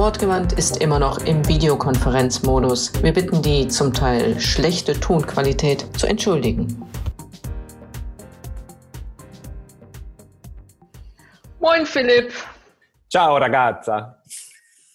[0.00, 3.02] Wortgewandt ist immer noch im Videokonferenzmodus.
[3.02, 6.88] Wir bitten die zum Teil schlechte Tonqualität zu entschuldigen.
[11.58, 12.32] Moin Philipp.
[13.10, 14.22] Ciao ragazza.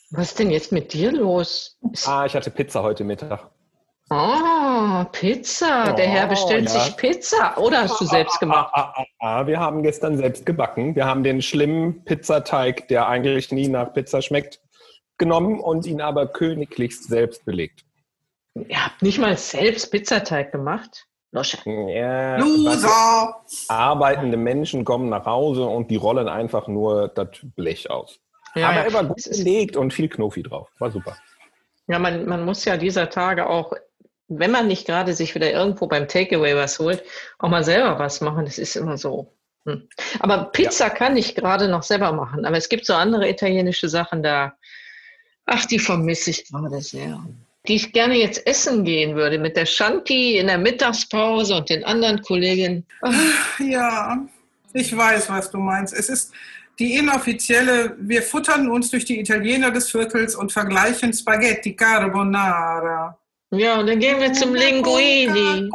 [0.10, 1.78] Was ist denn jetzt mit dir los?
[2.08, 3.48] Ah, ich hatte Pizza heute Mittag.
[4.10, 5.94] Ah, Pizza.
[5.94, 6.80] Der Herr bestellt ja.
[6.80, 7.56] sich Pizza.
[7.60, 8.72] Oder hast du selbst gemacht?
[8.74, 10.96] Ah, ah, ah, ah, wir haben gestern selbst gebacken.
[10.96, 14.62] Wir haben den schlimmen Pizzateig, der eigentlich nie nach Pizza schmeckt,
[15.18, 17.84] genommen und ihn aber königlichst selbst belegt.
[18.56, 21.08] Ihr habt nicht mal selbst Pizzateig gemacht?
[21.32, 21.58] Losche.
[21.66, 23.44] Ja, Loser!
[23.68, 28.20] Arbeitende Menschen kommen nach Hause und die rollen einfach nur das Blech aus.
[28.56, 28.84] Ja, aber ja.
[28.84, 30.70] er war gut belegt und viel Knofi drauf.
[30.80, 31.18] War super.
[31.88, 33.74] Ja, man, man muss ja dieser Tage auch,
[34.30, 37.04] wenn man nicht gerade sich wieder irgendwo beim Takeaway was holt,
[37.38, 38.46] auch mal selber was machen.
[38.46, 39.36] Das ist immer so.
[39.66, 39.90] Hm.
[40.20, 42.46] Aber Pizza kann ich gerade noch selber machen.
[42.46, 44.54] Aber es gibt so andere italienische Sachen da.
[45.46, 47.24] Ach, die vermisse ich gerade sehr.
[47.68, 51.84] Die ich gerne jetzt essen gehen würde mit der Shanti in der Mittagspause und den
[51.84, 52.86] anderen Kolleginnen.
[53.02, 54.26] Ach, Ja,
[54.74, 55.94] ich weiß, was du meinst.
[55.94, 56.32] Es ist
[56.78, 63.18] die inoffizielle, wir futtern uns durch die Italiener des Viertels und vergleichen Spaghetti Carbonara.
[63.52, 65.70] Ja, und dann gehen wir zum Linguini.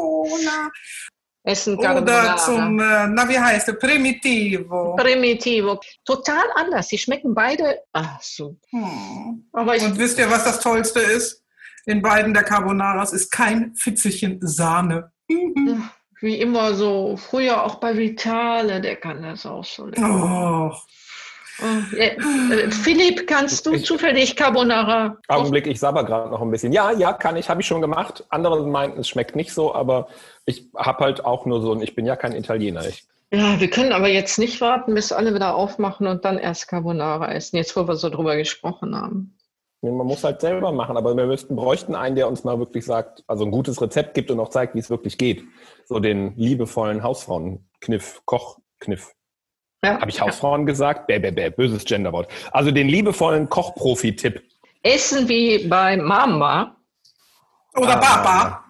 [1.51, 2.37] Essen Oder Carbonara.
[2.37, 4.97] zum, äh, na wie heißt der, Primitivo.
[4.97, 5.81] Primitivo.
[6.05, 6.89] Total anders.
[6.89, 7.81] Die schmecken beide.
[7.93, 8.57] Ach so.
[8.71, 9.49] Hm.
[9.53, 11.43] Aber ich, Und wisst ihr, was das Tollste ist?
[11.87, 15.11] In beiden der Carbonaras ist kein Fitzelchen Sahne.
[15.29, 15.89] Mhm.
[16.21, 20.73] wie immer so, früher auch bei Vitale, der kann das auch so lecker.
[20.73, 20.77] Oh.
[21.97, 25.17] Äh, äh, Philipp, kannst du zufällig Carbonara?
[25.29, 26.73] Augenblick, ich sabber gerade noch ein bisschen.
[26.73, 28.25] Ja, ja, kann ich, habe ich schon gemacht.
[28.31, 30.09] Andere meinten, es schmeckt nicht so, aber
[30.47, 32.87] ich habe halt auch nur so, ein- ich bin ja kein Italiener.
[32.87, 36.67] Ich, Ja, wir können aber jetzt nicht warten, bis alle wieder aufmachen und dann erst
[36.69, 39.37] Carbonara essen, jetzt wo wir so drüber gesprochen haben.
[39.83, 43.23] man muss halt selber machen, aber wir müssten, bräuchten einen, der uns mal wirklich sagt,
[43.29, 45.45] also ein gutes Rezept gibt und auch zeigt, wie es wirklich geht.
[45.87, 49.13] So den liebevollen Hausfrauenkniff, Kochkniff.
[49.83, 49.99] Ja.
[50.01, 51.07] Habe ich Hausfrauen gesagt?
[51.07, 52.31] Bäh, bäh, bäh, böses Genderwort.
[52.53, 54.43] Also den liebevollen Kochprofi-Tipp.
[54.83, 56.77] Essen wie bei Mama
[57.75, 58.01] Oder Ah.
[58.01, 58.65] Papa.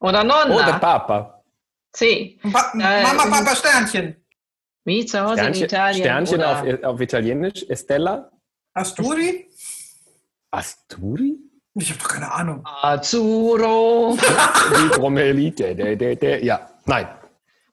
[0.00, 0.78] oder der Nonna.
[0.78, 1.42] Papa.
[1.92, 2.38] C.
[2.52, 4.16] Pa Äh, Mama, Papa, Sternchen.
[4.84, 6.00] Wie zu Hause in Sternchen, Italien.
[6.02, 7.64] Sternchen oder auf, auf Italienisch.
[7.68, 8.30] Estella.
[8.74, 9.48] Asturi?
[10.50, 11.36] Asturi?
[11.74, 12.62] Ich habe doch keine Ahnung.
[12.64, 14.16] Azzurro.
[14.16, 15.74] Die Bromelite.
[15.74, 17.08] Der, der, der, ja, nein.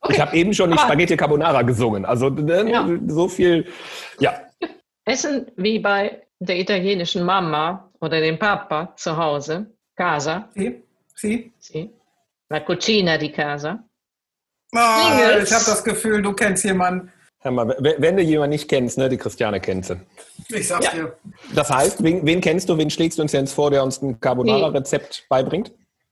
[0.01, 0.13] Okay.
[0.13, 2.05] Ich habe eben schon die Spaghetti Carbonara gesungen.
[2.05, 2.87] Also äh, Ja.
[3.07, 3.65] so viel.
[4.19, 4.41] Ja,
[5.05, 9.67] Essen wie bei der italienischen Mama oder dem Papa zu Hause.
[9.95, 10.49] Casa.
[10.53, 10.83] Sie?
[11.15, 11.51] Sie?
[11.59, 11.89] Sì.
[12.49, 13.83] La cucina di casa.
[14.73, 17.11] Ah, ich habe das Gefühl, du kennst jemanden.
[17.39, 19.95] hör mal, wenn du jemanden nicht kennst, ne, die Christiane kennst du.
[20.49, 20.91] Ich sag's Ja.
[20.91, 21.17] dir.
[21.55, 24.19] Das heißt, wen, wen kennst du, wen schlägst du uns jetzt vor, der uns ein
[24.19, 25.71] Carbonara-Rezept beibringt?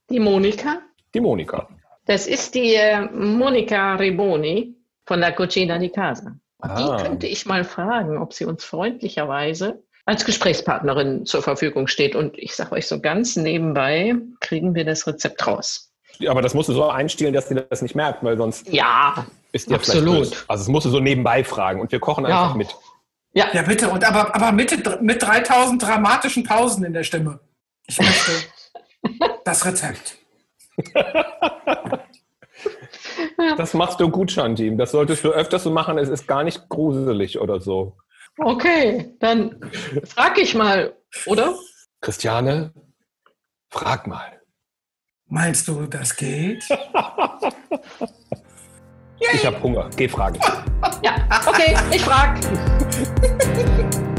[0.10, 0.82] Die Monika.
[1.14, 1.68] Die Monika.
[2.06, 6.36] Das ist die äh, Monika Riboni von la Cucina di Casa.
[6.62, 6.76] Ah.
[6.98, 12.16] Die könnte ich mal fragen, ob sie uns freundlicherweise als Gesprächspartnerin zur Verfügung steht.
[12.16, 15.92] Und ich sage euch so ganz nebenbei, kriegen wir das Rezept raus.
[16.28, 19.68] Aber das musst du so einstellen, dass die das nicht merkt, weil sonst Ja, ist
[19.68, 20.46] die ja Absolut.
[20.48, 22.44] Also es musst du so nebenbei fragen und wir kochen Ja.
[22.44, 22.74] einfach mit.
[23.34, 23.90] ja, Ja, bitte.
[23.90, 27.40] Und aber, aber mit, mit 3000 dramatischen Pausen in der Stimme.
[27.88, 28.32] Ich möchte
[29.44, 30.18] das Rezept.
[33.58, 34.76] Das machst du gut, Shanti.
[34.76, 35.98] Das solltest du öfters so machen.
[35.98, 37.98] Es ist gar nicht gruselig oder so.
[38.40, 39.60] okay, dann
[40.06, 40.96] frage ich mal,
[41.26, 41.54] oder?
[42.02, 42.74] Christiane,
[43.70, 44.42] frag mal.
[45.28, 46.64] Meinst du, das geht?
[49.34, 49.90] Ich habe Hunger.
[49.96, 50.40] Geh fragen.
[51.02, 51.16] Ja,
[51.48, 52.40] okay, ich frage.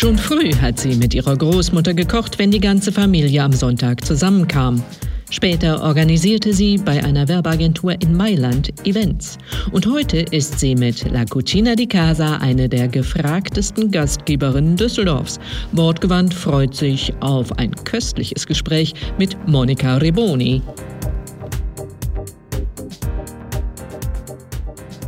[0.00, 4.82] Schon früh hat sie mit ihrer Großmutter gekocht, wenn die ganze Familie am Sonntag zusammenkam.
[5.28, 9.36] Später organisierte sie bei einer Werbeagentur in Mailand Events.
[9.72, 15.38] Und heute ist sie mit La Cucina di Casa eine der gefragtesten Gastgeberinnen Düsseldorfs.
[15.72, 20.62] Wortgewandt freut sich auf ein köstliches Gespräch mit Monika Riboni.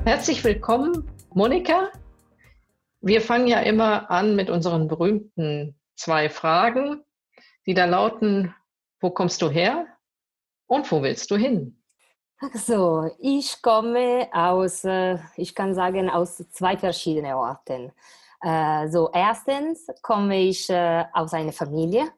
[0.04, 1.02] Herzlich willkommen
[1.32, 1.88] Monika,
[3.02, 7.04] wir fangen ja immer an mit unseren berühmten zwei Fragen,
[7.66, 8.54] die da lauten,
[9.00, 9.86] wo kommst du her
[10.66, 11.82] und wo willst du hin?
[12.40, 17.92] Also, ich komme aus, äh, ich kann sagen, aus zwei verschiedenen Orten.
[18.40, 22.10] Äh, so, erstens komme ich äh, aus einer Familie,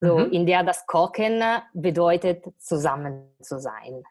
[0.00, 0.32] so, mhm.
[0.32, 1.42] in der das Kochen
[1.74, 4.02] bedeutet, zusammen zu sein.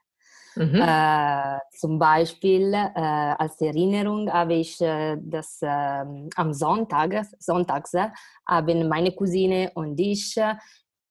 [0.55, 0.81] Mhm.
[0.81, 7.93] Äh, zum Beispiel äh, als Erinnerung habe ich äh, das ähm, am Sonntag, sonntags
[8.47, 10.39] haben meine Cousine und ich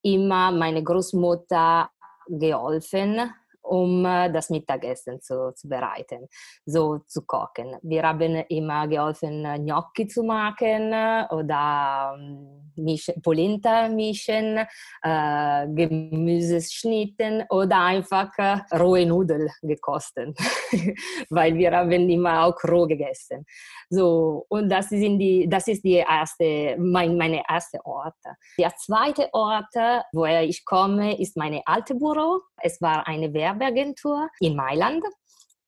[0.03, 1.91] immer meine Großmutter
[2.29, 3.31] geholfen
[3.65, 6.29] um äh, das Mittagessen zu, zu bereiten,
[6.65, 7.77] so zu kochen.
[7.83, 10.93] Wir haben immer geholfen, Gnocchi zu machen
[11.31, 14.59] oder ähm, misch, Polenta mischen,
[15.03, 20.37] äh, Gemüse schnitten oder einfach äh, rohe Nudeln gekostet,
[21.31, 23.47] weil wir haben immer auch roh gegessen.
[23.89, 28.15] So, und das, sind die, das ist die erste, mein, meine erste Ort.
[28.59, 29.75] Der zweite Ort,
[30.13, 32.41] woher ich komme, ist meine alte Büro.
[32.57, 35.03] Es war eine Werbeagentur in Mailand.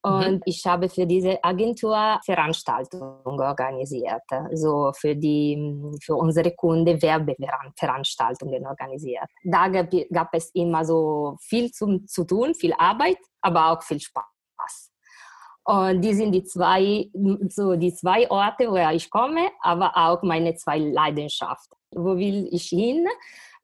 [0.04, 0.12] Mhm.
[0.12, 0.42] Und mhm.
[0.44, 4.22] ich habe für diese Agentur Veranstaltungen organisiert,
[4.52, 5.56] so für, die,
[6.02, 9.28] für unsere Kunden Werbeveranstaltungen organisiert.
[9.44, 14.00] Da gab, gab es immer so viel zum, zu tun, viel Arbeit, aber auch viel
[14.00, 14.92] Spaß.
[15.66, 17.10] Und die sind die zwei,
[17.48, 21.76] so die zwei Orte, woher ich komme, aber auch meine zwei Leidenschaften.
[21.90, 23.04] Wo will ich hin?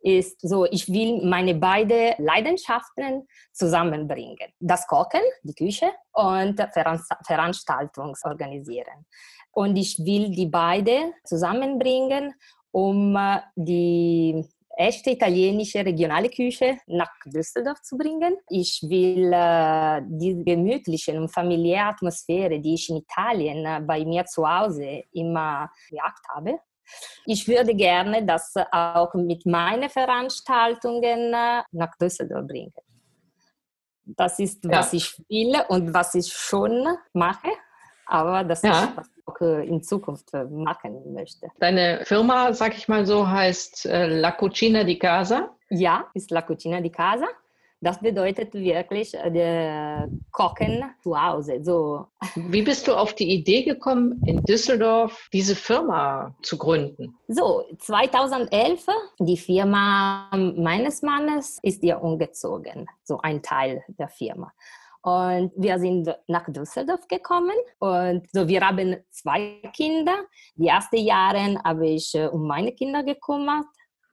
[0.05, 4.53] Ist so, ich will meine beiden Leidenschaften zusammenbringen.
[4.59, 6.61] Das Kochen, die Küche und
[7.25, 9.07] Veranstaltungen organisieren.
[9.53, 12.35] Und ich will die beiden zusammenbringen,
[12.73, 13.17] um
[13.55, 14.45] die
[14.77, 18.37] echte italienische regionale Küche nach Düsseldorf zu bringen.
[18.49, 24.25] Ich will äh, die gemütliche und familiäre Atmosphäre, die ich in Italien äh, bei mir
[24.25, 26.59] zu Hause immer gejagt habe,
[27.27, 32.73] ich würde gerne das auch mit meinen Veranstaltungen äh, nach Düsseldorf bringen.
[34.05, 34.73] Das ist, ja.
[34.73, 37.49] was ich will und was ich schon mache,
[38.07, 38.85] aber das ja.
[38.85, 41.49] ist, was auch äh, in Zukunft äh, machen möchte.
[41.61, 45.55] Deine Firma, sag ich mal so, heißt La Cucina di Casa?
[45.71, 47.27] Ja, ist La Cucina di Casa.
[47.83, 51.59] Das bedeutet wirklich äh, Kochen zu Hause.
[51.65, 52.07] So.
[52.37, 57.17] Wie bist du auf die Idee gekommen, in Düsseldorf diese Firma zu gründen?
[57.27, 58.87] So, 2011,
[59.19, 64.53] die Firma meines Mannes ist ja umgezogen, so ein Teil der Firma.
[65.03, 70.15] Und wir sind nach Düsseldorf gekommen und so, wir haben zwei Kinder.
[70.55, 73.67] Die ersten Jahre habe ich äh, um meine Kinder gekümmert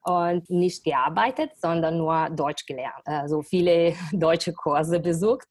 [0.09, 3.05] und nicht gearbeitet, sondern nur Deutsch gelernt.
[3.05, 5.47] Also viele deutsche Kurse besucht,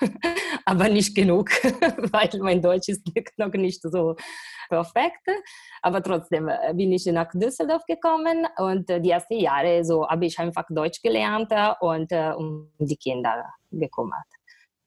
[0.64, 1.50] aber nicht genug,
[2.12, 3.02] weil mein Deutsch ist
[3.36, 4.14] noch nicht so
[4.68, 5.26] perfekt.
[5.82, 10.38] Aber trotzdem äh, bin ich nach Düsseldorf gekommen und die ersten Jahre so habe ich
[10.38, 14.37] einfach Deutsch gelernt und äh, um die Kinder gekümmert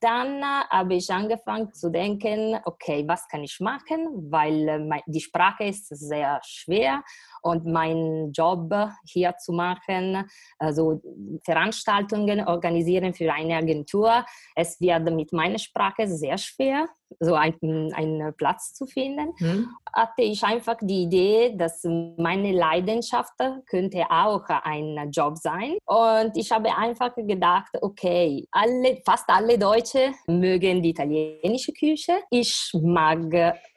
[0.02, 5.66] dann habe ich angefangen zu denken, okay, was kann ich machen, weil äh, die Sprache
[5.66, 7.04] ist sehr schwer
[7.42, 8.74] und mein Job
[9.06, 10.28] hier zu machen,
[10.58, 11.02] also
[11.46, 14.26] Veranstaltungen organisieren für eine Agentur,
[14.56, 16.88] es wird mit meiner Sprache sehr schwer,
[17.20, 19.68] so einen, einen Platz zu finden, mhm.
[19.94, 21.84] hatte ich einfach die Idee, dass
[22.18, 23.34] meine Leidenschaft
[23.68, 25.78] könnte auch ein Job sein.
[25.86, 32.14] Und ich habe einfach gedacht, okay, alle, fast alle Deutsche mögen die italienische Küche.
[32.30, 33.20] Ich mag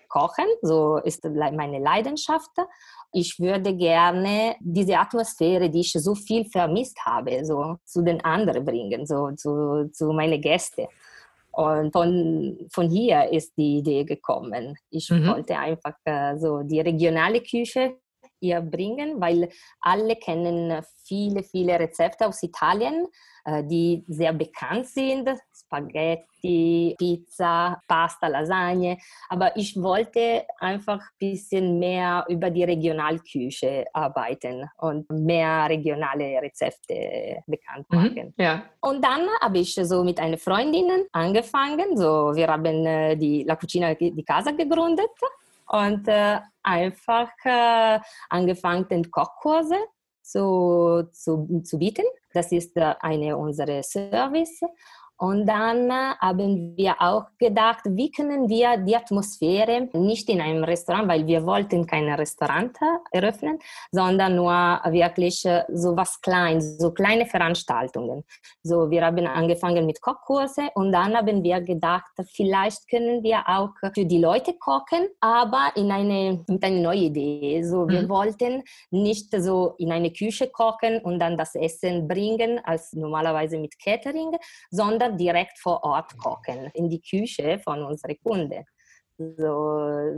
[0.09, 2.53] Kochen, so ist meine Leidenschaft
[3.15, 8.65] ich würde gerne diese Atmosphäre, die ich so viel vermisst habe, so zu den anderen
[8.65, 10.87] bringen, so zu, zu meinen Gästen.
[11.57, 14.77] Und von, von hier ist die Idee gekommen.
[14.91, 15.27] Ich mhm.
[15.29, 17.97] wollte einfach äh, so die regionale Küche
[18.41, 19.49] hier bringen, weil
[19.81, 23.07] alle kennen viele, viele Rezepte aus Italien,
[23.45, 25.29] äh, die sehr bekannt sind.
[25.53, 28.99] Spaghetti, Pizza, Pasta, Lasagne.
[29.29, 37.43] Aber ich wollte einfach ein bisschen mehr über die Regionalküche arbeiten und mehr regionale Rezepte
[37.47, 38.35] bekannt mhm, machen.
[38.37, 38.63] Mhm, ja.
[38.81, 41.97] Und dann habe ich so mit einer Freundin angefangen.
[41.97, 45.11] So, wir haben äh, die La Cucina di Casa gegründet
[45.69, 49.77] und äh, einfach äh, angefangen, Kochkurse
[50.23, 52.05] zu, zu, zu bieten.
[52.33, 54.61] Das ist äh, eine unserer Service.
[55.17, 60.65] Und dann äh, haben wir auch gedacht, wie können wir die Atmosphäre nicht in einem
[60.65, 62.77] Restaurant, weil wir wollten kein Restaurant
[63.13, 63.59] eröffnen,
[63.93, 64.53] sondern nur
[64.91, 68.25] wirklich äh, so was Kleines, so kleine Veranstaltungen.
[68.63, 73.71] So, wir haben angefangen mit Kochkurse und dann haben wir gedacht, vielleicht können wir auch
[73.95, 77.63] für die Leute kochen, aber in eine, mit einer neuen Idee.
[77.63, 78.09] So, wir mhm.
[78.09, 83.79] wollten nicht so in eine Küche kochen und dann das Essen bringen, als normalerweise mit
[83.79, 84.33] Catering,
[84.71, 88.65] sondern direkt vor Ort kochen, in die Küche von unseren Kunden.
[89.17, 89.45] So,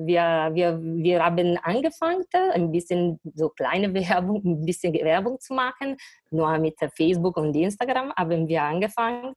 [0.07, 5.99] wir, wir, wir haben angefangen, ein bisschen so kleine Werbung, ein bisschen Werbung zu machen.
[6.31, 9.35] Nur mit Facebook und Instagram haben wir angefangen.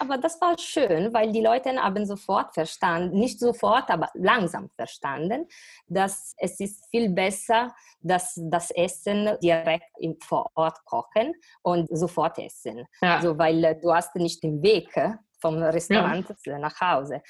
[0.00, 5.46] Aber das war schön, weil die Leute haben sofort verstanden, nicht sofort, aber langsam verstanden,
[5.88, 9.84] dass es ist viel besser, dass das Essen direkt
[10.24, 12.86] vor Ort kochen und sofort essen.
[13.02, 13.16] Ja.
[13.16, 14.90] Also, weil du hast nicht den Weg
[15.38, 16.58] vom Restaurant ja.
[16.58, 17.22] nach Hause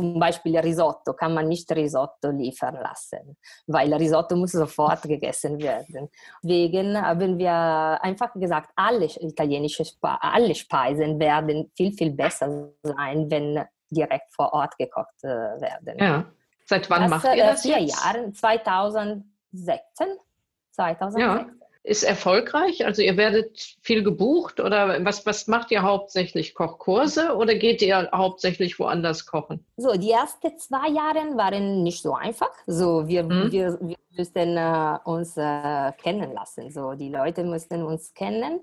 [0.00, 6.08] zum Beispiel Risotto kann man nicht Risotto liefern lassen, weil Risotto muss sofort gegessen werden.
[6.42, 7.52] Deswegen haben wir
[8.02, 14.78] einfach gesagt, alle italienische alle Speisen werden viel, viel besser sein, wenn direkt vor Ort
[14.78, 15.98] gekocht äh, werden.
[15.98, 16.24] Ja.
[16.64, 18.02] Seit wann das, macht ihr äh, das vier jetzt?
[18.02, 19.24] Jahren, 2016.
[20.72, 21.20] 2016.
[21.20, 22.84] Ja ist erfolgreich?
[22.84, 26.54] Also ihr werdet viel gebucht oder was, was macht ihr hauptsächlich?
[26.54, 29.64] Kochkurse oder geht ihr hauptsächlich woanders kochen?
[29.76, 32.52] So, die ersten zwei Jahre waren nicht so einfach.
[32.66, 33.50] So, wir, hm.
[33.50, 36.70] wir, wir mussten äh, uns äh, kennen lassen.
[36.70, 38.60] So, die Leute mussten uns kennen.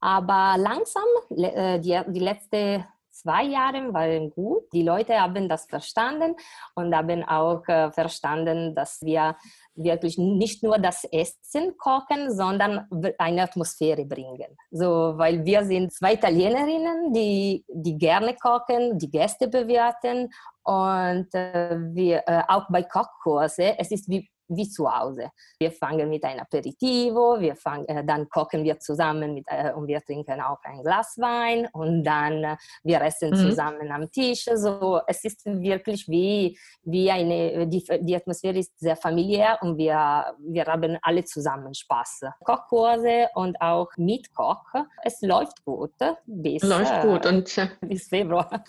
[0.00, 1.04] Aber langsam,
[1.36, 2.84] äh, die, die letzte
[3.20, 4.72] zwei Jahren waren gut.
[4.72, 6.36] Die Leute haben das verstanden
[6.74, 9.36] und haben auch äh, verstanden, dass wir
[9.82, 12.86] wirklich nicht nur das Essen kochen, sondern
[13.18, 14.56] eine Atmosphäre bringen.
[14.70, 20.30] So, weil wir sind zwei Italienerinnen, die, die gerne kochen, die Gäste bewerten
[20.62, 25.30] und äh, wir äh, auch bei Kochkurse, es ist wie wie zu Hause.
[25.58, 29.86] Wir fangen mit einem Aperitivo, wir fangen, äh, dann kochen wir zusammen mit, äh, und
[29.86, 33.36] wir trinken auch ein Glas Wein und dann äh, wir essen mhm.
[33.36, 34.44] zusammen am Tisch.
[34.54, 40.34] So, es ist wirklich wie, wie eine, die, die Atmosphäre ist sehr familiär und wir,
[40.38, 42.22] wir haben alle zusammen Spaß.
[42.44, 44.64] Kochkurse und auch mit Koch.
[45.02, 45.94] Es läuft gut
[46.26, 48.64] bis, läuft gut und, äh, bis Februar.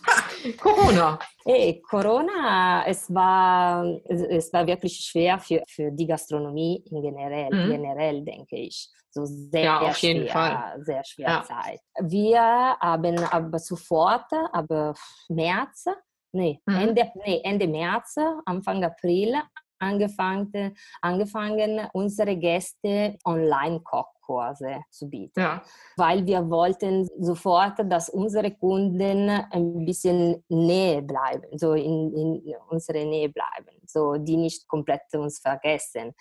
[0.60, 1.20] Corona.
[1.44, 7.72] Hey, Corona, es war, es war wirklich schwer für, für die Gastronomie in generell, mhm.
[7.72, 8.90] generell denke ich.
[9.10, 10.84] So sehr, ja, auf jeden schwer, Fall.
[10.84, 11.44] sehr schwer ja.
[11.44, 11.80] Zeit.
[12.02, 14.94] Wir haben aber sofort, aber
[15.30, 15.86] März,
[16.32, 16.76] nee, mhm.
[16.76, 19.36] Ende, nee, Ende März, Anfang April
[19.82, 25.62] angefangen, angefangen unsere Gäste Online-Kochkurse zu bieten, ja.
[25.98, 33.04] weil wir wollten sofort, dass unsere Kunden ein bisschen näher bleiben, so in, in unserer
[33.04, 36.14] Nähe bleiben, so die nicht komplett uns vergessen.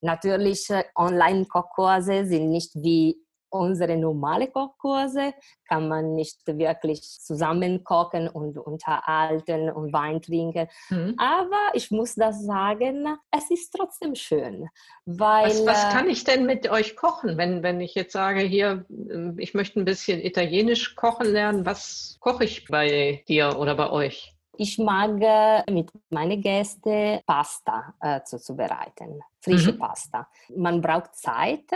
[0.00, 3.16] Natürlich, äh, Online-Kochkurse sind nicht wie
[3.50, 5.34] unsere normale Kochkurse
[5.66, 10.68] kann man nicht wirklich zusammen kochen und unterhalten und Wein trinken.
[10.90, 11.14] Mhm.
[11.18, 14.68] Aber ich muss das sagen, es ist trotzdem schön.
[15.04, 18.40] Weil, was, was äh, kann ich denn mit euch kochen, wenn, wenn ich jetzt sage,
[18.40, 23.74] hier, ähm, ich möchte ein bisschen italienisch kochen lernen, was koche ich bei dir oder
[23.74, 24.34] bei euch?
[24.60, 29.78] Ich mag äh, mit meinen Gästen Pasta äh, zuzubereiten, frische mhm.
[29.78, 30.28] Pasta.
[30.56, 31.70] Man braucht Zeit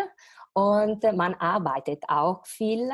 [0.55, 2.91] und man arbeitet auch viel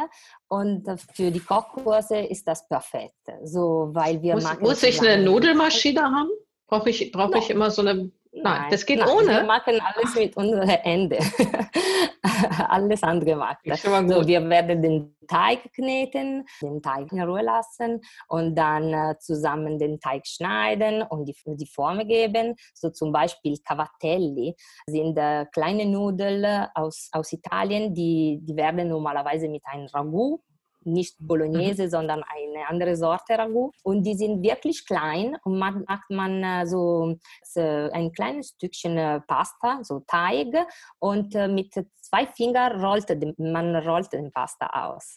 [0.49, 3.15] und für die Kochkurse ist das perfekt.
[3.43, 6.31] So, weil wir muss, muss ich eine Nudelmaschine haben?
[6.67, 9.29] Brauche ich, brauch ich immer so eine Nein, das geht nein, ohne.
[9.29, 11.19] Wir machen alles mit unseren Händen.
[12.69, 13.59] alles handgemacht.
[13.65, 19.79] So, wir werden den Teig kneten, den Teig in Ruhe lassen und dann äh, zusammen
[19.79, 22.55] den Teig schneiden und die, die Form geben.
[22.75, 24.55] So zum Beispiel Cavatelli
[24.87, 30.41] sind äh, kleine Nudeln aus, aus Italien, die, die werden normalerweise mit einem Ragout
[30.89, 31.91] nicht Bolognese, mhm.
[31.91, 33.73] sondern eine andere Sorte Ragout.
[33.83, 37.17] Und die sind wirklich klein und man macht man äh, so,
[37.57, 40.55] ein kleines Stückchen äh, Pasta, so Teig
[40.99, 45.17] und äh, mit zwei Fingern rollt man rollt den Pasta aus.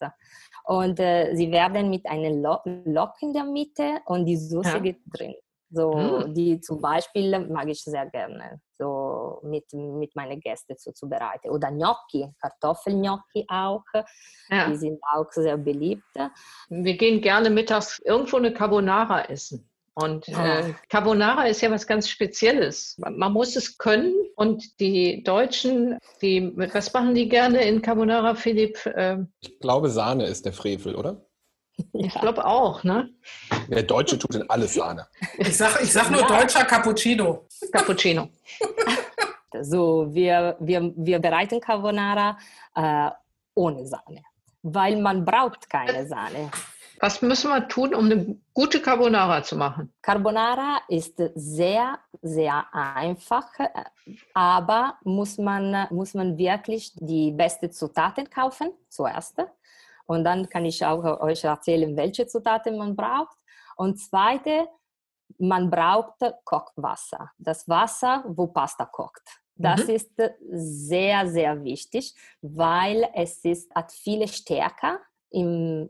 [0.66, 4.80] Und sie werden mit einem Lock in der Mitte und die Soße ja.
[4.80, 5.34] geht drin.
[5.74, 6.34] So, mm.
[6.34, 11.50] die zum Beispiel mag ich sehr gerne, so mit, mit meinen Gästen zuzubereiten.
[11.50, 13.84] Oder Gnocchi, Kartoffelgnocchi auch,
[14.50, 14.70] ja.
[14.70, 16.04] die sind auch sehr beliebt.
[16.70, 19.68] Wir gehen gerne mittags irgendwo eine Carbonara essen.
[19.94, 22.98] Und äh, Carbonara ist ja was ganz Spezielles.
[22.98, 24.14] Man muss es können.
[24.36, 28.80] Und die Deutschen, die, was machen die gerne in Carbonara, Philipp?
[28.96, 31.26] Ähm, ich glaube, Sahne ist der Frevel, oder?
[31.94, 33.10] Ich glaube auch, ne?
[33.70, 35.08] Der Deutsche tut in alles Sahne.
[35.38, 36.28] Ich sag, ich sag nur Ja.
[36.28, 37.46] deutscher Cappuccino.
[37.72, 38.30] Cappuccino.
[39.64, 42.38] So, wir, wir, wir bereiten Carbonara
[42.74, 43.10] äh,
[43.54, 44.24] ohne Sahne,
[44.64, 46.50] weil man braucht keine Sahne.
[47.02, 49.92] Was müssen wir tun, um eine gute Carbonara zu machen?
[50.02, 53.50] Carbonara ist sehr, sehr einfach,
[54.34, 59.38] aber muss man, muss man wirklich die besten Zutaten kaufen zuerst.
[60.12, 63.38] Und dann kann ich auch euch erzählen, welche Zutaten man braucht.
[63.78, 64.68] Und zweite,
[65.38, 67.32] man braucht Kochwasser.
[67.38, 69.26] Das Wasser, wo Pasta kocht.
[69.56, 69.94] Das Mhm.
[69.98, 70.12] ist
[70.90, 75.00] sehr, sehr wichtig, weil es ist, hat viele Stärke.
[75.34, 75.88] Im,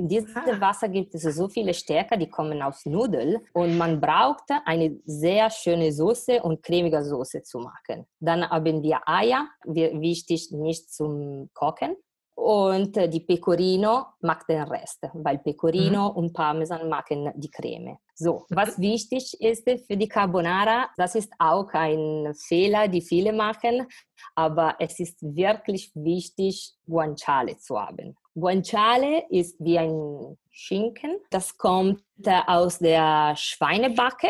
[0.00, 0.60] in diesem Ah.
[0.60, 5.50] Wasser gibt es so viele Stärke, die kommen aus Nudeln und man braucht eine sehr
[5.50, 8.06] schöne Soße und cremige Soße zu machen.
[8.20, 11.96] Dann haben wir Eier, wichtig nicht zum Kochen.
[12.36, 17.98] Und die Pecorino macht den Rest, weil Pecorino und Parmesan machen die Creme.
[18.16, 23.86] So, was wichtig ist für die Carbonara, das ist auch ein Fehler, die viele machen,
[24.34, 28.16] aber es ist wirklich wichtig, Guanciale zu haben.
[28.34, 31.20] Guanciale ist wie ein Schinken.
[31.30, 32.02] Das kommt
[32.46, 34.28] aus der Schweinebacke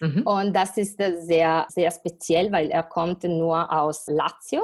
[0.00, 0.22] Mhm.
[0.22, 4.62] und das ist sehr, sehr speziell, weil er kommt nur aus Lazio,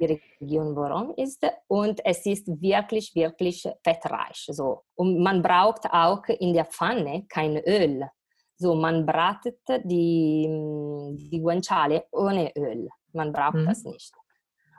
[0.00, 1.44] die Region, worum ist.
[1.68, 4.46] Und es ist wirklich, wirklich fettreich.
[4.50, 4.82] So.
[4.94, 8.08] Und man braucht auch in der Pfanne kein Öl.
[8.58, 10.46] So, man bratet die,
[11.30, 12.88] die Guanciale ohne Öl.
[13.12, 13.66] Man braucht Mhm.
[13.66, 14.12] das nicht.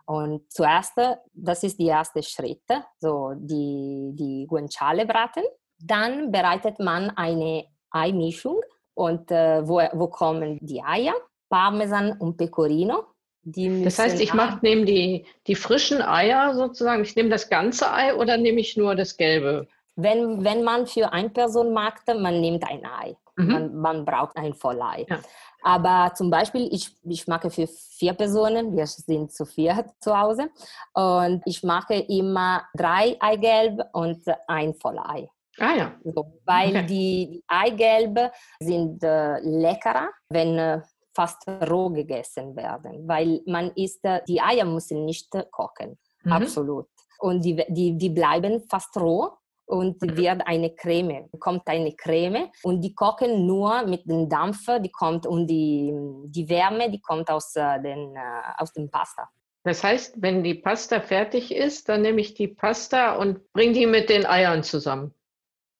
[0.05, 0.93] Und zuerst,
[1.33, 2.63] das ist der erste Schritt,
[2.99, 5.43] so die, die Guanciale braten.
[5.79, 8.61] Dann bereitet man eine Eimischung
[8.93, 11.13] und äh, wo, wo kommen die Eier,
[11.49, 13.03] Parmesan und Pecorino.
[13.43, 18.13] Das heißt, ich mache, nehme die, die frischen Eier sozusagen, ich nehme das ganze Ei
[18.13, 19.67] oder nehme ich nur das gelbe?
[19.95, 23.15] Wenn, wenn man für eine Person macht, man nimmt ein Ei.
[23.37, 23.47] Mhm.
[23.47, 25.05] Man, man braucht ein Vollei.
[25.09, 25.19] Ja.
[25.63, 30.49] Aber zum Beispiel, ich, ich mache für vier Personen, wir sind zu vier zu Hause,
[30.93, 35.29] und ich mache immer drei Eigelb und ein Vollei.
[35.59, 35.95] Ah ja.
[36.03, 36.85] So, weil Okay.
[36.85, 40.81] die, die Eigelbe sind äh, leckerer, wenn äh,
[41.17, 45.89] fast roh gegessen werden, weil man isst, äh, die Eier müssen nicht kochen,
[46.23, 46.31] Mhm.
[46.39, 46.87] absolut.
[47.19, 49.23] Und die, die, die bleiben fast roh
[49.65, 50.17] und Mhm.
[50.17, 55.25] wird eine Creme, kommt eine Creme und die kochen nur mit dem Dampf, die kommt
[55.25, 55.91] und die,
[56.35, 59.23] die Wärme, die kommt aus, äh, den, äh, aus dem Pasta.
[59.63, 63.87] Das heißt, wenn die Pasta fertig ist, dann nehme ich die Pasta und bringe die
[63.87, 65.13] mit den Eiern zusammen.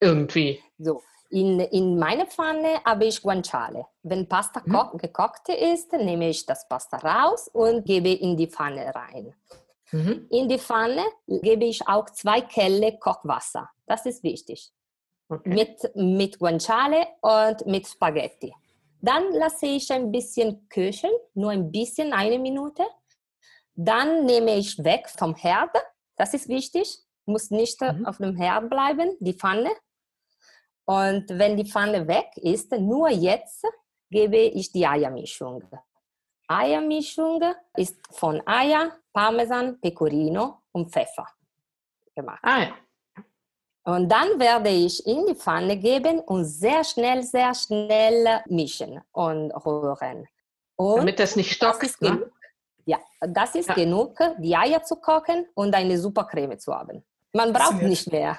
[0.02, 0.60] Irgendwie.
[0.78, 3.86] So, in, in meiner Pfanne habe ich Guanciale.
[4.04, 4.74] Wenn Pasta Mhm.
[4.74, 9.34] ko- gekocht ist, nehme ich das Pasta raus und gebe in die Pfanne rein.
[9.92, 10.28] Mhm.
[10.30, 13.70] In die Pfanne gebe ich auch zwei Kelle Kochwasser.
[13.86, 14.72] Das ist wichtig.
[15.30, 15.50] Okay.
[15.50, 18.54] Mit, mit Guanciale und mit Spaghetti.
[19.02, 22.84] Dann lasse ich ein bisschen köcheln, nur ein bisschen, eine Minute.
[23.76, 25.70] Dann nehme ich weg vom Herd.
[26.16, 27.00] Das ist wichtig.
[27.26, 28.06] Muss nicht Mhm.
[28.06, 29.70] auf dem Herd bleiben, die Pfanne.
[30.90, 33.66] Und wenn die Pfanne weg ist, nur jetzt
[34.10, 35.62] gebe ich die Eiermischung.
[36.48, 37.42] Eiermischung
[37.76, 41.28] ist von Eier, Parmesan, Pecorino und Pfeffer
[42.16, 42.40] gemacht.
[42.42, 42.72] Ah ja.
[43.84, 49.52] Und dann werde ich in die Pfanne geben und sehr schnell, sehr schnell mischen und
[49.66, 50.28] rühren.
[50.78, 51.84] Und Damit das nicht das stockt.
[51.84, 52.12] ist Ne?
[52.12, 52.32] genug.
[52.86, 53.76] Ja, das ist Ja.
[53.76, 57.04] genug, die Eier zu kochen und eine super Creme zu haben.
[57.34, 58.38] Man braucht nicht mehr.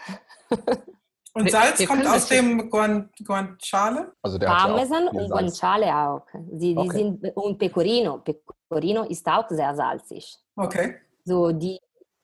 [1.35, 4.12] Und Wir- Salz wir kommt aus dem Guan- Guanciale?
[4.23, 5.31] Also der ja Parmesan viel und.
[5.31, 6.27] Guanciale auch.
[6.35, 6.97] Die, die Okay.
[6.99, 8.19] sind, und Pecorino.
[8.19, 10.37] Pecorino ist auch sehr salzig.
[10.57, 10.97] Okay.
[11.25, 11.79] So die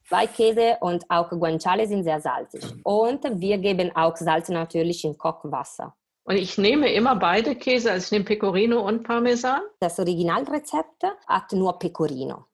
[0.09, 2.65] zwei Käse und auch Guanciale sind sehr salzig.
[2.83, 5.95] Und wir geben auch Salz natürlich in Kochwasser.
[6.27, 9.61] Und ich nehme immer beide Käse, also ich nehme Pecorino und Parmesan.
[9.81, 12.47] Das Originalrezept hat nur Pecorino.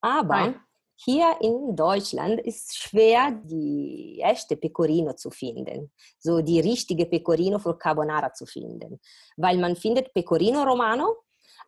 [0.00, 0.60] Aber Nein.
[1.04, 5.90] Hier in Deutschland ist schwer, die echte Pecorino zu finden.
[6.18, 9.00] So die richtige Pecorino für Carbonara zu finden.
[9.36, 11.16] Weil man findet Pecorino Romano,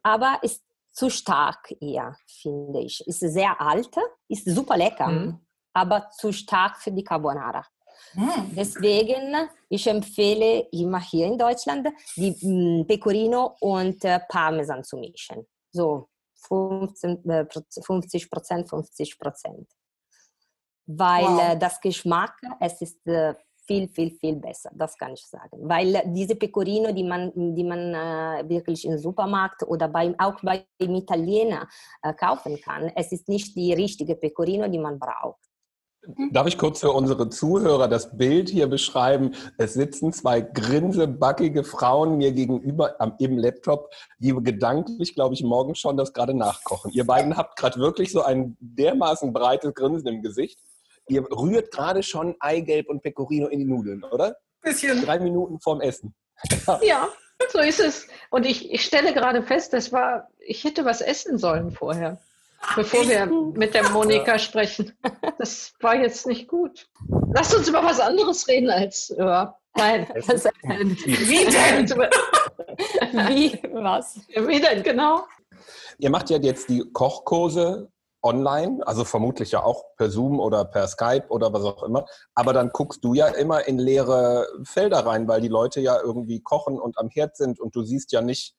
[0.02, 3.04] aber ist zu stark eher, finde ich.
[3.06, 3.90] Ist sehr alt,
[4.28, 5.40] ist super lecker, Mhm.
[5.72, 7.64] aber zu stark für die Carbonara.
[8.12, 8.54] Hm.
[8.54, 15.46] Deswegen, ich empfehle immer hier in Deutschland, die mh, Pecorino und äh, Parmesan zu mischen.
[15.72, 16.08] So
[16.46, 19.68] 15, äh, Proz- 50 Prozent, 50 Prozent.
[20.86, 21.40] Weil Wow.
[21.52, 23.34] äh, das Geschmack, es ist äh,
[23.66, 25.58] viel, viel, viel besser, das kann ich sagen.
[25.62, 30.64] Weil diese Pecorino, die man, die man äh, wirklich im Supermarkt oder beim, auch beim
[30.78, 31.66] Italiener
[32.02, 35.40] äh, kaufen kann, es ist nicht die richtige Pecorino, die man braucht.
[36.32, 39.34] Darf ich kurz für unsere Zuhörer das Bild hier beschreiben?
[39.56, 45.74] Es sitzen zwei grinsebackige Frauen mir gegenüber am, im Laptop, die gedanklich, glaube ich, morgen
[45.74, 46.90] schon das gerade nachkochen.
[46.92, 50.58] Ihr beiden habt gerade wirklich so ein dermaßen breites Grinsen im Gesicht.
[51.08, 54.36] Ihr rührt gerade schon Eigelb und Pecorino in die Nudeln, oder?
[54.62, 55.02] Bisschen.
[55.04, 56.14] Drei Minuten vorm Essen.
[56.82, 57.08] Ja,
[57.50, 58.06] so ist es.
[58.30, 62.18] Und ich, ich stelle gerade fest, das war, ich hätte was essen sollen vorher
[62.74, 64.92] bevor wir mit der Monika sprechen.
[65.38, 66.88] Das war jetzt nicht gut.
[67.34, 69.58] Lass uns über was anderes reden als über.
[69.76, 71.88] Nein, das, wie denn?
[73.28, 74.20] wie was?
[74.28, 75.24] Wie denn, genau?
[75.98, 77.90] Ihr macht ja jetzt die Kochkurse
[78.22, 82.06] online, also vermutlich ja auch per Zoom oder per Skype oder was auch immer.
[82.34, 86.40] Aber dann guckst du ja immer in leere Felder rein, weil die Leute ja irgendwie
[86.40, 88.54] kochen und am Herd sind und du siehst ja nicht,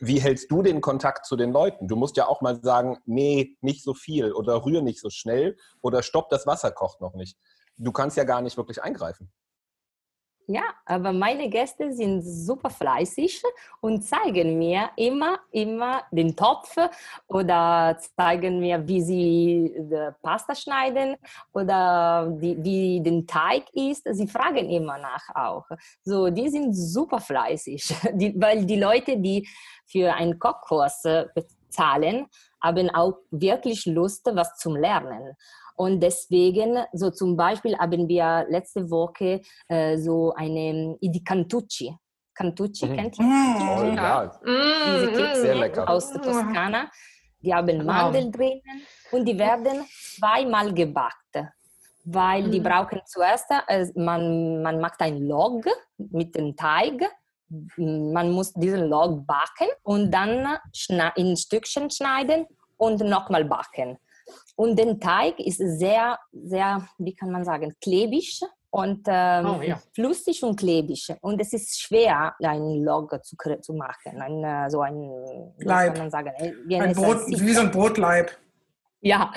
[0.00, 1.88] wie hältst du den Kontakt zu den Leuten?
[1.88, 5.56] Du musst ja auch mal sagen, nee, nicht so viel oder rühr nicht so schnell
[5.80, 7.36] oder stopp, das Wasser kocht noch nicht.
[7.76, 9.32] Du kannst ja gar nicht wirklich eingreifen.
[10.46, 13.42] Ja, aber meine Gäste sind super fleißig
[13.80, 16.76] und zeigen mir immer, immer den Topf
[17.28, 19.74] oder zeigen mir, wie sie
[20.20, 21.16] Pasta schneiden
[21.52, 24.06] oder die, wie den Teig ist.
[24.10, 25.66] Sie fragen immer nach auch.
[26.04, 29.48] So, die sind super fleißig, die, weil die Leute, die
[29.86, 31.02] für einen Kochkurs
[31.34, 32.26] bezahlen,
[32.60, 35.36] haben auch wirklich Lust, was zu lernen.
[35.82, 41.92] Und deswegen, so zum Beispiel haben wir letzte Woche äh, so eine die Cantucci.
[42.36, 42.96] Cantucci mhm.
[42.96, 43.24] kennt ihr?
[43.24, 44.30] Oh, ja.
[44.44, 45.16] Diese mhm.
[45.16, 45.90] Kekse Sehr lecker.
[45.90, 46.88] aus der Toskana.
[47.40, 48.32] Die haben Mandeln wow.
[48.32, 49.84] drinnen und die werden
[50.16, 51.34] zweimal gebackt.
[52.04, 55.64] Weil die brauchen zuerst, äh, man, man macht ein Log
[55.98, 57.10] mit dem Teig
[57.76, 60.56] man muss diesen Log backen und dann
[61.16, 62.46] in Stückchen schneiden
[62.78, 63.98] und nochmal backen.
[64.54, 69.78] Und der Teig ist sehr, sehr, wie kann man sagen, klebig und ähm, oh, ja.
[69.94, 71.12] flüssig und klebig.
[71.20, 74.20] Und es ist schwer, einen Log zu, zu machen.
[74.20, 75.10] Ein, äh, so ein,
[75.58, 75.98] Leib.
[75.98, 78.30] wie, ein Brot, wie so ein Brotleib.
[79.04, 79.32] Ja,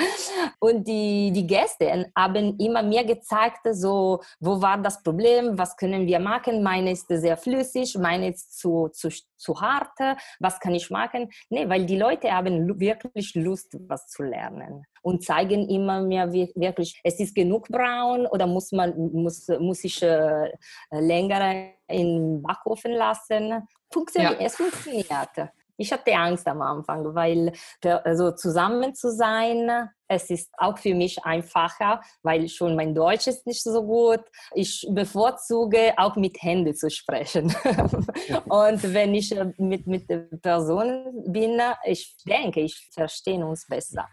[0.60, 6.06] und die, die Gäste haben immer mir gezeigt, so, wo war das Problem, was können
[6.06, 9.97] wir machen, meine ist sehr flüssig, meine ist zu, zu, zu hart,
[10.39, 11.30] was kann ich machen?
[11.49, 16.99] Nee, weil die Leute haben wirklich Lust, was zu lernen und zeigen immer mehr wirklich,
[17.04, 20.51] es ist genug braun oder muss, man, muss, muss ich äh,
[20.91, 23.67] länger im Backofen lassen.
[23.91, 24.45] Funktioniert, ja.
[24.45, 25.51] Es funktioniert.
[25.77, 27.51] Ich hatte Angst am Anfang, weil
[27.83, 33.45] also zusammen zu sein, es ist auch für mich einfacher, weil schon mein Deutsch ist
[33.45, 34.21] nicht so gut.
[34.53, 37.47] Ich bevorzuge auch mit Händen zu sprechen.
[38.49, 40.07] Und wenn ich äh, mit, mit
[40.41, 44.07] Personen bin, ich denke, ich verstehe uns besser.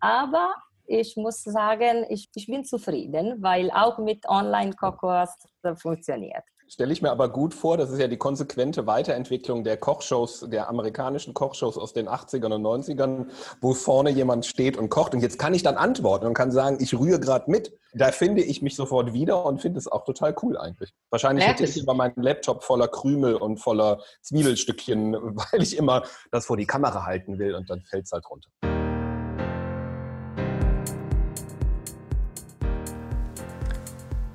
[0.00, 0.54] Aber
[0.86, 5.30] ich muss sagen, ich, ich bin zufrieden, weil auch mit Online-Kokos
[5.76, 6.44] funktioniert.
[6.74, 10.68] Stelle ich mir aber gut vor, das ist ja die konsequente Weiterentwicklung der Kochshows, der
[10.68, 13.26] amerikanischen Kochshows aus den 80ern und 90ern,
[13.60, 15.14] wo vorne jemand steht und kocht.
[15.14, 17.78] Und jetzt kann ich dann antworten und kann sagen, ich rühre gerade mit.
[17.92, 20.92] Da finde ich mich sofort wieder und finde es auch total cool eigentlich.
[21.10, 26.46] Wahrscheinlich hätte ich immer meinen Laptop voller Krümel und voller Zwiebelstückchen, weil ich immer das
[26.46, 28.50] vor die Kamera halten will und dann fällt es halt runter.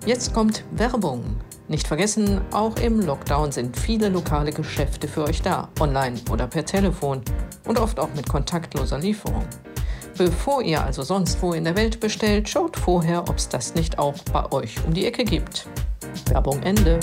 [0.05, 1.23] Jetzt kommt Werbung.
[1.67, 6.65] Nicht vergessen, auch im Lockdown sind viele lokale Geschäfte für euch da, online oder per
[6.65, 7.21] Telefon
[7.67, 9.45] und oft auch mit kontaktloser Lieferung.
[10.17, 13.99] Bevor ihr also sonst wo in der Welt bestellt, schaut vorher, ob es das nicht
[13.99, 15.67] auch bei euch um die Ecke gibt.
[16.29, 16.99] Werbung Ende.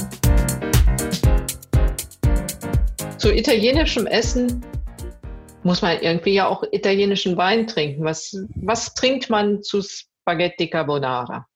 [3.18, 4.64] Zu italienischem Essen
[5.62, 8.04] muss man irgendwie ja auch italienischen Wein trinken.
[8.04, 11.46] Was, was trinkt man zu Spaghetti Carbonara?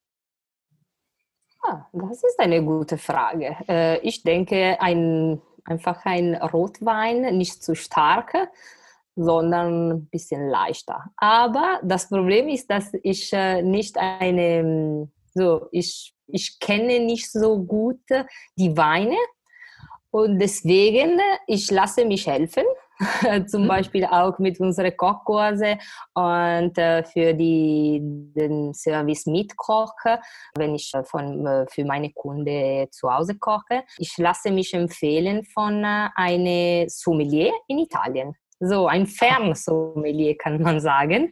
[1.62, 3.56] Ah, das ist eine gute Frage.
[3.68, 8.34] Äh, ich denke, ein, einfach ein Rotwein, nicht zu stark,
[9.14, 11.10] sondern ein bisschen leichter.
[11.16, 17.58] Aber das Problem ist, dass ich äh, nicht eine, so, ich, ich kenne nicht so
[17.62, 18.00] gut
[18.56, 19.16] die Weine
[20.10, 22.64] und deswegen, ich lasse mich helfen
[23.46, 23.68] zum mhm.
[23.68, 25.78] Beispiel auch mit unseren Kochkurse
[26.14, 30.20] und äh, für die, den Service mitkoche,
[30.56, 33.84] wenn ich äh, von, äh, für meine Kunden zu Hause koche.
[33.98, 38.34] Ich lasse mich empfehlen von einem Sommelier in Italien.
[38.60, 41.30] so ein Fernsommelier kann man sagen.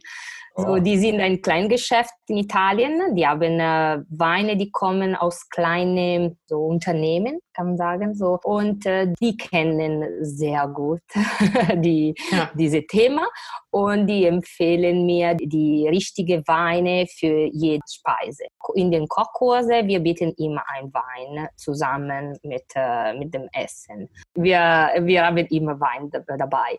[0.55, 0.79] So, Oh.
[0.79, 3.15] die sind ein Kleingeschäft in Italien.
[3.15, 8.13] Die haben äh, Weine, die kommen aus kleinen so Unternehmen, kann man sagen.
[8.15, 8.39] So.
[8.43, 11.01] Und äh, die kennen sehr gut
[11.75, 12.49] die, Ja.
[12.55, 13.27] diese Thema
[13.71, 18.43] und die empfehlen mir die richtige Weine für jede Speise.
[18.75, 24.09] In den Kochkurse, wir bieten immer ein Wein zusammen mit, äh, mit dem Essen.
[24.33, 26.77] Wir, wir haben immer Wein da- dabei.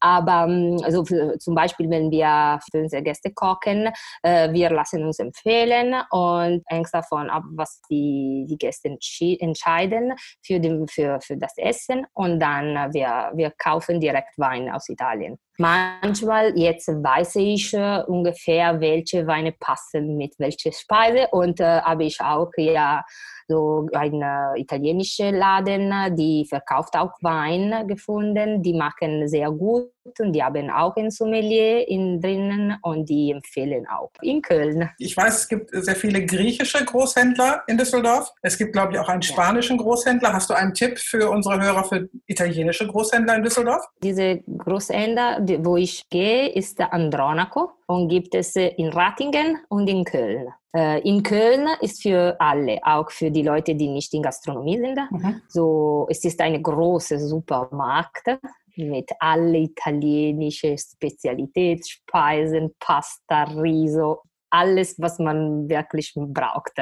[0.00, 0.48] Aber
[0.84, 3.90] also für, zum Beispiel, wenn wir für unsere Gäste kochen,
[4.22, 8.96] äh, wir lassen uns empfehlen und hängt davon ab, was die, die Gäste
[9.40, 14.70] entscheiden für, den, für, für das Essen und dann äh, wir, wir kaufen direkt Wein
[14.70, 15.38] aus Italien.
[15.60, 22.04] Manchmal, jetzt weiß ich äh, ungefähr, welche Weine passen mit welcher Speise und äh, habe
[22.04, 23.04] ich auch ja
[23.48, 30.32] so einen äh, italienischen Laden, die verkauft auch Wein gefunden, die machen sehr gut und
[30.32, 34.90] die haben auch ein Sommelier in drinnen und die empfehlen auch in Köln.
[34.98, 38.32] Ich weiß, es gibt sehr viele griechische Großhändler in Düsseldorf.
[38.42, 40.32] Es gibt, glaube ich, auch einen spanischen Großhändler.
[40.32, 43.84] Hast du einen Tipp für unsere Hörer für italienische Großhändler in Düsseldorf?
[44.02, 49.88] Diese Großhändler, die- wo ich gehe, ist der Andronaco und gibt es in Rattingen und
[49.88, 50.48] in Köln.
[50.76, 54.98] Äh, In Köln ist für alle, auch für die Leute, die nicht in Gastronomie sind.
[55.10, 55.40] Mhm.
[55.48, 58.38] So, es ist eine große Supermarkt
[58.76, 66.78] mit alle italienische Spezialitätsspeisen, Pasta, Riso, alles, was man wirklich braucht.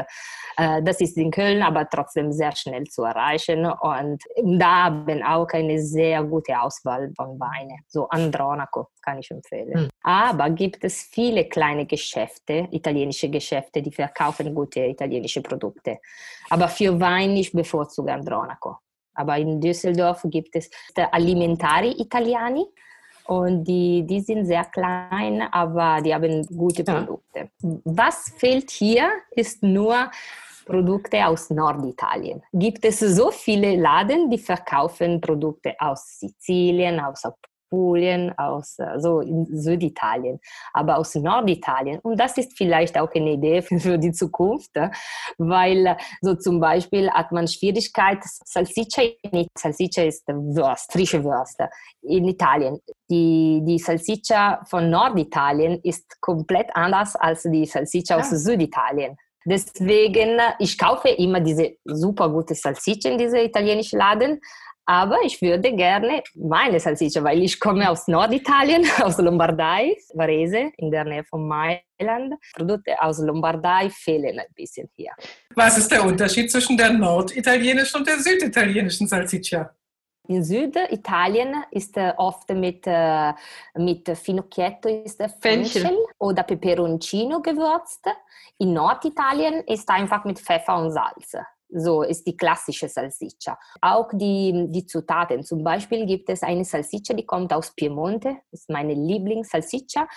[0.57, 5.49] Äh, Das ist in Köln, aber trotzdem sehr schnell zu erreichen und da haben auch
[5.53, 7.79] eine sehr gute Auswahl von Weinen.
[7.89, 9.75] So Andronaco kann ich empfehlen.
[9.75, 9.89] Hm.
[10.03, 15.99] Aber gibt es viele kleine Geschäfte, italienische Geschäfte, die verkaufen gute italienische Produkte.
[16.51, 18.79] Aber für Wein ich bevorzuge Andronaco.
[19.15, 22.67] Aber in Düsseldorf gibt es Alimentari Italiani
[23.29, 26.95] und die, die sind sehr klein, aber die haben gute Ja.
[27.01, 27.51] Produkte.
[27.85, 30.11] Was fehlt hier, ist nur
[30.67, 32.43] Produkte aus Norditalien.
[32.53, 39.21] Gibt es so viele Laden, die verkaufen Produkte aus Sizilien, aus Apulien, aus äh, so
[39.21, 40.41] in Süditalien,
[40.73, 42.01] aber aus Norditalien.
[42.01, 44.91] Und das ist vielleicht auch eine Idee für, die Zukunft, äh,
[45.39, 51.69] weil äh, so zum Beispiel hat man Schwierigkeit, Salsiccia, in- Salsiccia ist Wurst, frische Würste
[52.03, 52.81] in Italien.
[53.09, 58.37] Die, die Salsiccia von Norditalien ist komplett anders als die Salsiccia aus Ah.
[58.37, 59.17] Süditalien.
[59.45, 64.41] Deswegen, ich kaufe immer diese super gute Salsiccia in diese italienischen Laden,
[64.89, 70.91] aber ich würde gerne meine Salsiccia, weil ich komme aus Norditalien, aus Lombardei, Varese, in
[70.91, 72.35] der Nähe von Mailand.
[72.55, 75.13] Produkte aus Lombardei fehlen ein bisschen hier.
[75.55, 79.71] Was ist der Unterschied zwischen der norditalienischen und der süditalienischen Salsiccia?
[80.29, 83.33] In Süditalien ist äh, oft mit, äh,
[83.75, 85.83] mit Finocchietto ist Fenchel.
[85.83, 88.07] Fenchel oder Peperoncino gewürzt.
[88.59, 91.37] In Norditalien ist einfach mit Pfeffer und Salz.
[91.69, 93.59] So ist die klassische Salsiccia.
[93.81, 95.43] Auch die, die Zutaten.
[95.43, 98.37] Zum Beispiel gibt es eine Salsiccia, die kommt aus Piemonte.
[98.51, 100.09] Das ist meine Lieblings-Salsiccia.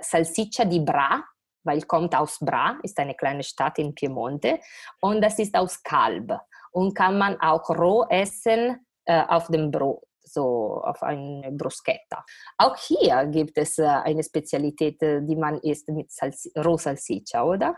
[0.00, 1.22] Salsiccia di Bra,
[1.64, 4.58] weil kommt aus Bra, ist eine kleine Stadt in Piemonte.
[5.00, 6.32] Und das ist aus Kalb.
[6.72, 12.24] Und kann man auch roh essen äh, auf dem Brot, so auf eine Bruschetta.
[12.58, 17.76] Auch hier gibt es äh, eine Spezialität, äh, die man isst mit Salsi Rohsalsiccia, oder?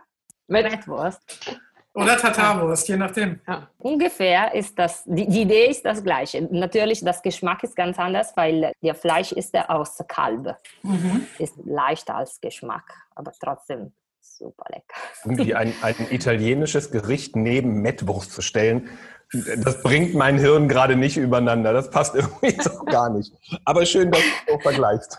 [0.48, 1.60] Mit, Bratwurst.
[1.94, 3.40] Oder Tatarwurst, je nachdem.
[3.46, 3.68] ja.
[3.78, 6.42] Ungefähr ist das, die, die Idee ist das gleiche.
[6.42, 10.56] Natürlich, das Geschmack ist ganz anders, weil der Fleisch ist ja aus Kalb.
[10.82, 11.26] Mhm.
[11.38, 13.92] Ist leichter als Geschmack, aber trotzdem
[14.38, 14.96] super lecker.
[15.24, 18.88] Irgendwie ein, ein italienisches Gericht neben Mettwurst zu stellen,
[19.32, 21.72] das bringt mein Hirn gerade nicht übereinander.
[21.72, 23.32] Das passt irgendwie so gar nicht.
[23.64, 25.18] Aber schön, dass du so vergleichst.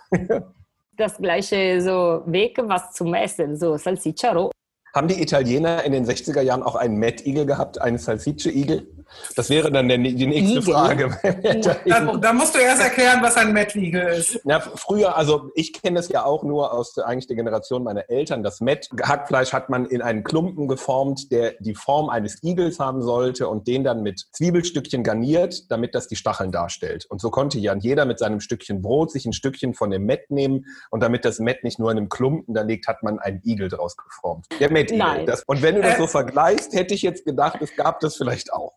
[0.98, 4.52] Das gleiche so Weg, was zum Essen, so Salsiccia roh.
[4.94, 8.99] Haben die Italiener in den 60er Jahren auch einen Mettigel gehabt, einen Salsicce-Igel?
[9.36, 10.74] Das wäre dann der, die nächste Igel?
[10.74, 11.18] Frage.
[11.86, 14.40] Da, da musst du erst erklären, was ein Mettwiegel ist.
[14.46, 18.10] Ja, früher, also ich kenne es ja auch nur aus der, eigentlich der Generation meiner
[18.10, 18.44] Eltern.
[18.44, 23.02] Das Met, Hackfleisch hat man in einen Klumpen geformt, der die Form eines Igels haben
[23.02, 27.06] sollte und den dann mit Zwiebelstückchen garniert, damit das die Stacheln darstellt.
[27.10, 30.30] Und so konnte ja jeder mit seinem Stückchen Brot sich ein Stückchen von dem Met
[30.32, 33.42] nehmen und damit das Met nicht nur in einem Klumpen da liegt, hat man einen
[33.44, 34.46] Igel draus geformt.
[34.60, 34.98] Der Met-Igel.
[34.98, 35.26] Nein.
[35.26, 35.98] Das- Und wenn du das Äh.
[35.98, 38.74] so vergleichst, hätte ich jetzt gedacht, es gab das vielleicht auch.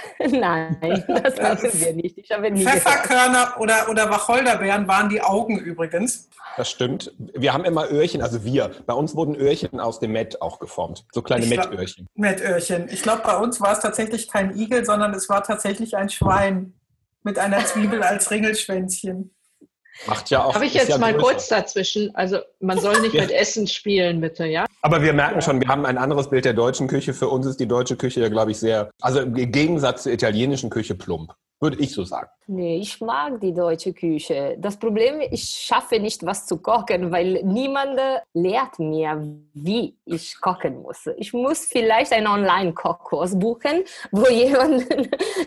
[0.18, 2.16] Nein, das haben wir nicht.
[2.16, 2.64] Ich habe nie.
[2.64, 6.28] Pfefferkörner oder, oder Wacholderbeeren waren die Augen übrigens.
[6.56, 7.12] Das stimmt.
[7.18, 8.70] Wir haben immer Öhrchen, also wir.
[8.86, 11.04] Bei uns wurden Öhrchen aus dem Met auch geformt.
[11.12, 12.08] So kleine Mettöhrchen.
[12.14, 12.88] Mettöhrchen.
[12.90, 16.74] Ich glaube, bei uns war es tatsächlich kein Igel, sondern es war tatsächlich ein Schwein
[17.22, 19.34] mit einer Zwiebel als Ringelschwänzchen.
[20.06, 20.52] Macht ja auch.
[20.52, 21.24] Darf ich jetzt ja mal größer.
[21.26, 22.14] kurz dazwischen?
[22.14, 23.22] Also man soll nicht Ja.
[23.22, 24.64] mit Essen spielen, bitte, ja?
[24.82, 27.14] Aber wir merken schon, wir haben ein anderes Bild der deutschen Küche.
[27.14, 30.70] Für uns ist die deutsche Küche ja, glaube ich, sehr, also im Gegensatz zur italienischen
[30.70, 31.34] Küche plump.
[31.62, 32.28] Würde ich so sagen.
[32.48, 34.56] Nee, ich mag die deutsche Küche.
[34.58, 38.00] Das Problem, ich schaffe nicht, was zu kochen, weil niemand
[38.34, 39.22] lehrt mir,
[39.54, 41.08] wie ich kochen muss.
[41.18, 44.88] Ich muss vielleicht einen Online-Kochkurs buchen, wo jemand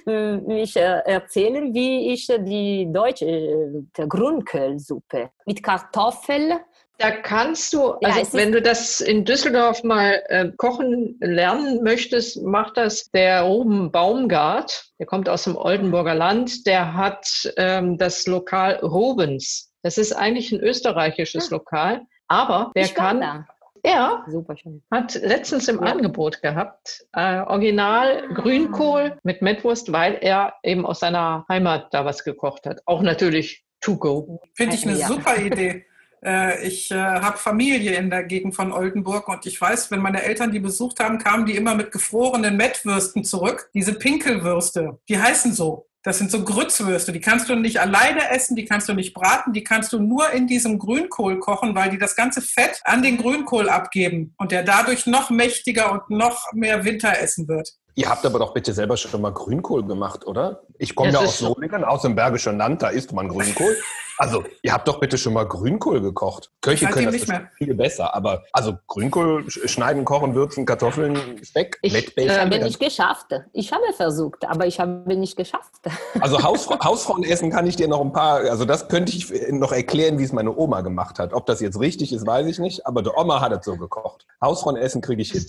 [0.47, 6.53] mich äh, erzählen, wie ich die deutsche äh, Grünkohlsuppe mit Kartoffeln.
[6.97, 11.83] Da kannst du, Ja, also ist- wenn du das in Düsseldorf mal äh, kochen lernen
[11.83, 14.85] möchtest, macht das der Ruben Baumgart.
[14.99, 16.65] Der kommt aus dem Oldenburger Land.
[16.65, 17.27] Der hat
[17.57, 19.73] ähm, das Lokal Rubens.
[19.83, 23.45] Das ist eigentlich ein österreichisches Lokal, aber der ich kann, da.
[23.83, 24.81] er Super schön.
[24.89, 25.91] hat letztens im Ja.
[25.91, 32.23] Angebot gehabt, äh, Original Grünkohl mit Mettwurst, weil er eben aus seiner Heimat da was
[32.23, 32.79] gekocht hat.
[32.85, 34.39] Auch natürlich to go.
[34.55, 35.07] Finde ich eine Ja.
[35.07, 35.85] super Idee.
[36.25, 40.23] Äh, Ich äh, habe Familie in der Gegend von Oldenburg und ich weiß, wenn meine
[40.23, 43.69] Eltern die besucht haben, kamen die immer mit gefrorenen Mettwürsten zurück.
[43.73, 45.87] Diese Pinkelwürste, die heißen so.
[46.01, 49.53] Das sind so Grützwürste, die kannst du nicht alleine essen, die kannst du nicht braten,
[49.53, 53.17] die kannst du nur in diesem Grünkohl kochen, weil die das ganze Fett an den
[53.17, 57.71] Grünkohl abgeben und der dadurch noch mächtiger und noch mehr Winter essen wird.
[57.97, 60.63] Ihr habt aber doch bitte selber schon mal Grünkohl gemacht, oder?
[60.77, 63.75] Ich komme ja aus so- Solingen, aus dem Bergischen Land, da isst man Grünkohl.
[64.17, 66.49] Also, ihr habt doch bitte schon mal Grünkohl gekocht.
[66.61, 67.39] Köche können das nicht mehr.
[67.39, 72.33] bestimmt viel besser, aber also Grünkohl sch- schneiden, kochen, würzen, Kartoffeln, Speck, Ich, Mettbällchen.
[72.33, 73.25] Ich habe Ähm, nicht geschafft.
[73.51, 75.81] Ich habe versucht, aber ich habe nicht geschafft.
[76.21, 80.17] Also Hausfra Hausfrauenessen kann ich dir noch ein paar, also das könnte ich noch erklären,
[80.17, 81.33] wie es meine Oma gemacht hat.
[81.33, 84.25] Ob das jetzt richtig ist, weiß ich nicht, aber die Oma hat es so gekocht.
[84.41, 85.45] Hausfrauenessen kriege ich hin.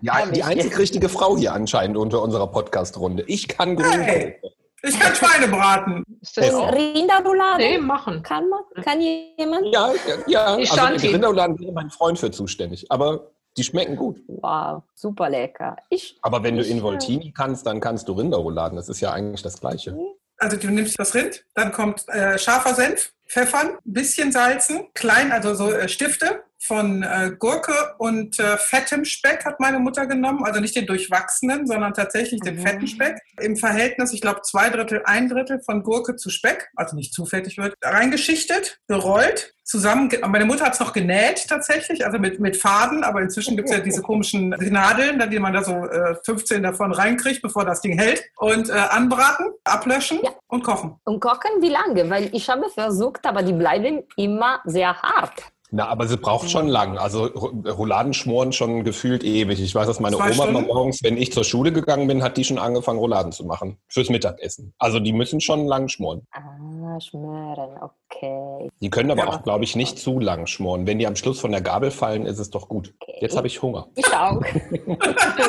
[0.00, 3.24] Ja, die einzig richtige Frau hier anscheinend unter unserer Podcast-Runde.
[3.26, 4.02] Ich kann Grünkohl.
[4.02, 4.40] Hey.
[4.82, 6.04] Ich kann Schweine braten.
[6.20, 6.54] Ist das?
[6.54, 7.64] Rinderroulade?
[7.64, 8.22] Nee, machen.
[8.22, 8.60] Kann man?
[8.84, 9.66] Kann jemand?
[9.72, 9.92] Ja,
[10.26, 14.20] ja, Die also Rinderladen wäre mein Freund für zuständig, aber die schmecken gut.
[14.28, 15.76] Wow, super lecker.
[15.90, 18.76] Ich, Aber wenn du Ich, in äh, Voltini kannst, dann kannst du Rinderrouladen.
[18.76, 19.96] Das ist ja eigentlich das Gleiche.
[20.36, 25.32] Also du nimmst das Rind, dann kommt äh, scharfer Senf, Pfeffern, ein bisschen salzen, klein,
[25.32, 30.44] also so äh, Stifte von äh, Gurke und äh, fettem Speck hat meine Mutter genommen.
[30.44, 32.62] Also nicht den durchwachsenen, sondern tatsächlich den Mhm.
[32.66, 33.18] fetten Speck.
[33.40, 37.24] Im Verhältnis, ich glaube, zwei Drittel, ein Drittel von Gurke zu Speck, also nicht zu
[37.26, 40.10] fettig wird, reingeschichtet, gerollt, zusammen.
[40.26, 43.74] Meine Mutter hat es noch genäht tatsächlich, also mit, mit Faden, aber inzwischen gibt es
[43.76, 47.80] ja diese komischen Nadeln, da die man da so äh, 15 davon reinkriegt, bevor das
[47.82, 48.24] Ding hält.
[48.38, 50.30] Und äh, anbraten, ablöschen Ja.
[50.48, 50.96] und kochen.
[51.04, 52.08] und kochen wie lange?
[52.08, 55.42] Weil ich habe versucht, aber die bleiben immer sehr hart.
[55.70, 56.96] Na, aber sie braucht schon lang.
[56.96, 59.60] Also Ro- Rouladen schmoren schon gefühlt ewig.
[59.60, 60.66] Ich weiß, dass meine Zwei Oma Stunden?
[60.66, 63.76] morgens, wenn ich zur Schule gegangen bin, hat die schon angefangen, Rouladen zu machen.
[63.88, 64.72] Fürs Mittagessen.
[64.78, 66.22] Also die müssen schon lang schmoren.
[66.32, 68.70] Ah, schmören, okay.
[68.80, 69.28] Die können aber Ja.
[69.28, 70.86] auch, glaube ich, nicht zu lang schmoren.
[70.86, 72.94] Wenn die am Schluss von der Gabel fallen, ist es doch gut.
[73.00, 73.18] okay.
[73.20, 73.88] Jetzt habe ich Hunger.
[73.94, 74.40] Ich auch.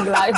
[0.04, 0.36] Gleich.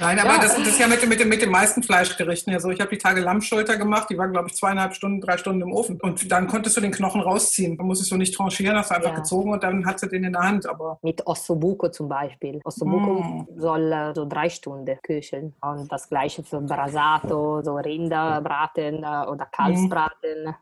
[0.00, 0.38] Nein, aber Ja.
[0.40, 2.70] das, das ist ja mit, dem- mit, dem- mit den meisten Fleischgerichten ja so.
[2.70, 5.72] Ich habe die Tage Lammschulter gemacht, die war, glaube ich, zweieinhalb Stunden, drei Stunden im
[5.72, 6.00] Ofen.
[6.00, 7.76] Und dann konntest du den Knochen rausziehen.
[7.76, 9.16] Da musstest du nicht tranchieren, hast du einfach Ja.
[9.16, 10.68] gezogen und dann hast du den in der Hand.
[10.68, 12.60] Aber Mit Ossobuco zum Beispiel.
[12.64, 13.46] Ossobuco Mm.
[13.56, 15.54] soll äh, so drei Stunden köcheln.
[15.60, 20.54] Und das gleiche für Brasato, so Rinderbraten äh, oder Kalbsbraten.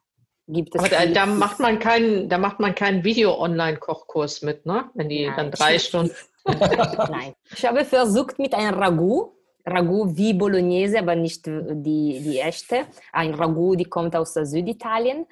[0.49, 4.85] Gibt es Aber da macht man keinen, da macht man keinen Video-Online-Kochkurs mit, ne?
[4.95, 5.35] Wenn die Nein.
[5.37, 6.13] dann drei Stunden.
[6.47, 7.35] Nein.
[7.53, 9.33] Ich habe versucht mit einem Ragout,
[9.67, 12.83] Ragout wie Bolognese, aber nicht die, die echte.
[13.13, 15.27] Ein Ragout, die kommt aus Süditalien,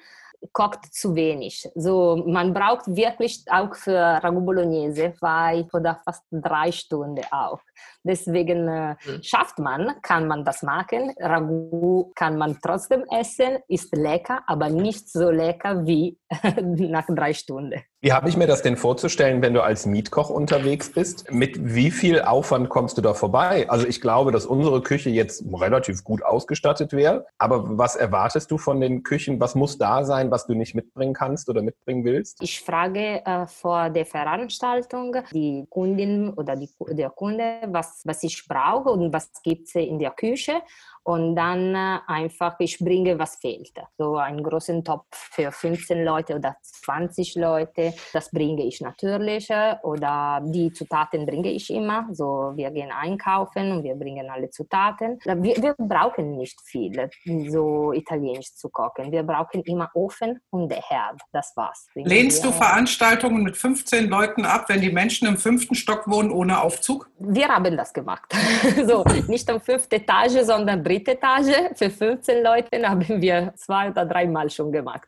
[0.51, 1.67] kocht zu wenig.
[1.75, 7.59] So, man braucht wirklich auch für Ragout Bolognese zwei oder fast drei Stunden auch.
[8.03, 9.23] Deswegen äh, Hm.
[9.23, 11.13] schafft man, kann man das machen.
[11.19, 16.17] Ragout kann man trotzdem essen, ist lecker, aber nicht so lecker wie
[16.61, 17.81] nach drei Stunden.
[18.01, 21.31] Wie habe ich mir das denn vorzustellen, wenn du als Mietkoch unterwegs bist?
[21.31, 23.67] Mit wie viel Aufwand kommst du da vorbei?
[23.67, 27.25] Also ich glaube, dass unsere Küche jetzt relativ gut ausgestattet wäre.
[27.37, 29.39] Aber was erwartest du von den Küchen?
[29.39, 32.37] Was muss da sein, was du nicht mitbringen kannst oder mitbringen willst?
[32.41, 38.47] Ich frage äh, vor der Veranstaltung die Kundin oder die, der Kunde, was, was ich
[38.47, 40.61] brauche und was gibt es in der Küche.
[41.07, 43.73] Und dann äh, einfach, ich bringe, was fehlt.
[43.95, 47.93] So einen großen Topf für 15 Leute Leute oder 20 Leute.
[48.13, 49.49] Das bringe ich natürlich
[49.83, 52.07] oder die Zutaten bringe ich immer.
[52.11, 55.19] So, wir gehen einkaufen und wir bringen alle Zutaten.
[55.23, 57.09] Wir, wir brauchen nicht viel,
[57.47, 59.11] so italienisch zu kochen.
[59.11, 61.21] Wir brauchen immer Ofen und der Herd.
[61.31, 61.87] Das war's.
[61.95, 66.61] Lehnst du Veranstaltungen mit 15 Leuten ab, wenn die Menschen im fünften Stock wohnen ohne
[66.61, 67.09] Aufzug?
[67.19, 68.33] Wir haben das gemacht.
[68.87, 71.53] so, nicht am fünften Etage, sondern dritte Etage.
[71.75, 75.07] Für 15 Leute haben wir zwei oder dreimal schon gemacht.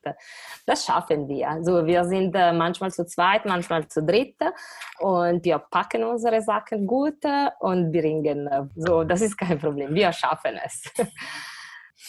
[0.65, 1.49] Das schaffen wir.
[1.49, 4.35] Also wir sind äh, manchmal zu zweit, manchmal zu dritt
[4.99, 7.23] und wir packen unsere Sachen gut
[7.59, 8.47] und bringen.
[8.47, 9.93] Äh, so, das ist kein Problem.
[9.93, 10.83] Wir schaffen es.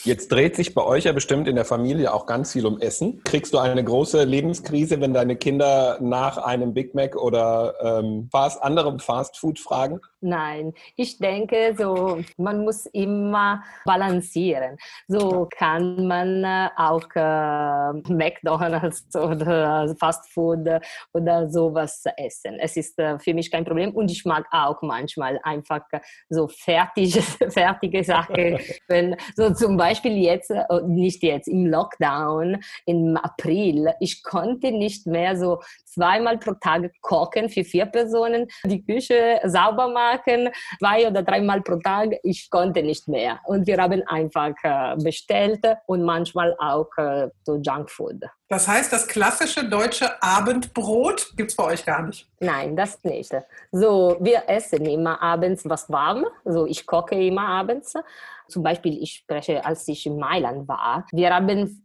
[0.04, 3.20] Jetzt dreht sich bei euch ja bestimmt in der Familie auch ganz viel um Essen.
[3.24, 8.62] Kriegst du eine große Lebenskrise, wenn deine Kinder nach einem Big Mac oder ähm, fast,
[8.62, 10.00] anderem Fastfood fragen?
[10.20, 14.76] Nein, ich denke, so man muss immer balancieren.
[15.08, 20.68] So kann man äh, auch äh, McDonald's oder Fast Food
[21.12, 22.58] oder sowas essen.
[22.60, 25.82] Es ist äh, für mich kein Problem und ich mag auch manchmal einfach
[26.28, 27.20] so fertige,
[27.50, 28.58] fertige Sachen.
[28.88, 35.06] Wenn, so zum Beispiel jetzt, äh, nicht jetzt, im Lockdown im April, ich konnte nicht
[35.06, 41.06] mehr so zweimal pro Tag kochen für vier Personen, die Küche sauber machen machen, zwei
[41.06, 42.10] oder dreimal pro Tag.
[42.22, 43.40] Ich konnte nicht mehr.
[43.44, 48.24] Und wir haben einfach äh, bestellt und manchmal auch äh, so Junkfood.
[48.48, 52.26] Das heißt, das klassische deutsche Abendbrot gibt es bei euch gar nicht?
[52.40, 53.30] Nein, das nicht.
[53.72, 56.24] So, wir essen immer abends was warm.
[56.44, 57.94] So, ich koche immer abends.
[58.48, 61.06] Zum Beispiel, ich spreche, als ich in Mailand war.
[61.12, 61.82] Wir haben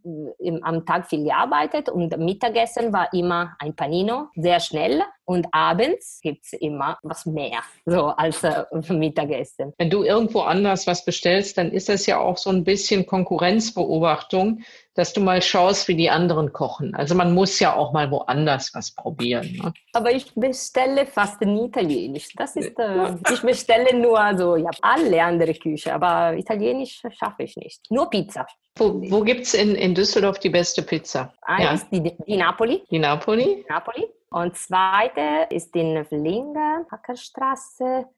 [0.62, 5.02] am Tag viel gearbeitet und Mittagessen war immer ein Panino, sehr schnell.
[5.26, 9.72] Und abends gibt es immer was mehr, so als äh, Mittagessen.
[9.78, 14.60] Wenn du irgendwo anders was bestellst, dann ist das ja auch so ein bisschen Konkurrenzbeobachtung
[14.94, 16.94] dass du mal schaust, wie die anderen kochen.
[16.94, 19.58] Also man muss ja auch mal woanders was probieren.
[19.62, 19.72] Ne?
[19.92, 22.28] Aber ich bestelle fast nie Italienisch.
[22.36, 27.56] Das ist, äh, ich bestelle nur so, ja, alle andere Küche, aber Italienisch schaffe ich
[27.56, 27.90] nicht.
[27.90, 28.46] Nur Pizza.
[28.76, 31.32] Wo, wo gibt es in, in Düsseldorf die beste Pizza?
[31.42, 32.00] Eins, ja.
[32.00, 32.82] die, die Napoli.
[32.90, 33.64] Die Napoli?
[33.68, 34.06] Napoli.
[34.30, 35.94] Und zweite ist in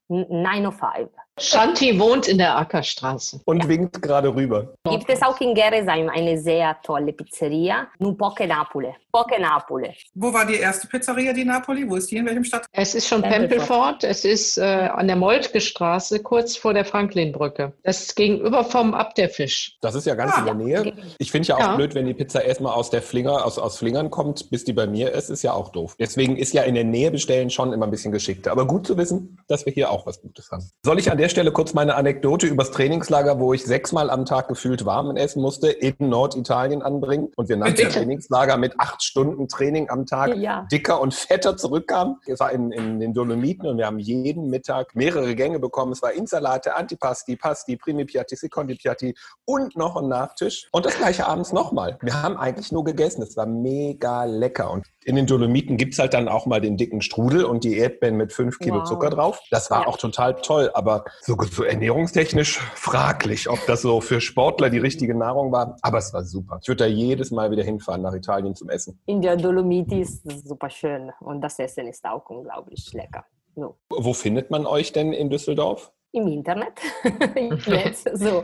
[0.09, 1.11] Vlingen, Ackerstraße 905.
[1.39, 3.41] Shanti wohnt in der Ackerstraße.
[3.45, 3.69] Und ja.
[3.69, 4.73] winkt gerade rüber.
[4.89, 8.95] Gibt es auch in Geresheim eine sehr tolle Pizzeria, nur Poche Napoli.
[9.13, 9.95] Poche Napoli.
[10.15, 11.89] Wo war die erste Pizzeria, die Napoli?
[11.89, 12.65] Wo ist die, in welchem Stadt?
[12.73, 13.99] Es ist schon Pempelfort.
[14.03, 17.75] Es ist äh, an der Moltke Straße, kurz vor der Franklinbrücke.
[17.83, 19.77] Das ist gegenüber vom Abderfisch.
[19.83, 20.93] Das ist ja ganz ah, in der Nähe.
[21.19, 21.77] Ich finde ja auch ja.
[21.77, 24.87] blöd, wenn die Pizza erstmal aus der Flinger, aus, aus Flingern kommt, bis die bei
[24.87, 25.97] mir ist, ist ja auch doof.
[25.99, 28.53] Deswegen ist ja in der Nähe bestellen schon immer ein bisschen geschickter.
[28.53, 30.69] Aber gut zu wissen, dass wir hier auch was Gutes haben.
[30.85, 34.49] Soll ich an der Stelle kurz meine Anekdote übers Trainingslager, wo ich sechsmal am Tag
[34.49, 39.49] gefühlt warmen essen musste, in Norditalien anbringen und wir nach dem Trainingslager mit acht Stunden
[39.49, 40.67] Training am Tag ja.
[40.71, 42.17] dicker und fetter zurückkamen?
[42.27, 45.93] Es war in, in den Dolomiten und wir haben jeden Mittag mehrere Gänge bekommen.
[45.93, 50.69] Es war Insalate, Antipasti, Pasti, Primi Piatti, Secondi Piatti und noch ein Nachtisch.
[50.73, 51.99] Und das gleiche abends nochmal.
[52.03, 53.23] Wir haben eigentlich nur gegessen.
[53.23, 54.71] Es war mega lecker.
[54.71, 57.79] Und in den Dolomiten gibt es halt dann auch mal den dicken Strudel und die
[57.79, 58.89] Erdbeeren mit fünf Kilo wow.
[58.89, 59.41] Zucker drauf.
[59.53, 59.87] Das war ja.
[59.87, 65.15] auch total toll, aber so, so ernährungstechnisch fraglich, ob das so für Sportler die richtige
[65.15, 65.77] Nahrung war.
[65.83, 66.59] Aber es war super.
[66.61, 69.01] Ich würde da jedes Mal wieder hinfahren nach Italien zum Essen.
[69.07, 73.25] In der Dolomiti ist es super schön und das Essen ist auch unglaublich lecker.
[73.55, 73.79] So.
[73.89, 75.93] Wo findet man euch denn in Düsseldorf?
[76.17, 76.81] Im Internet,
[77.67, 78.43] jetzt, so,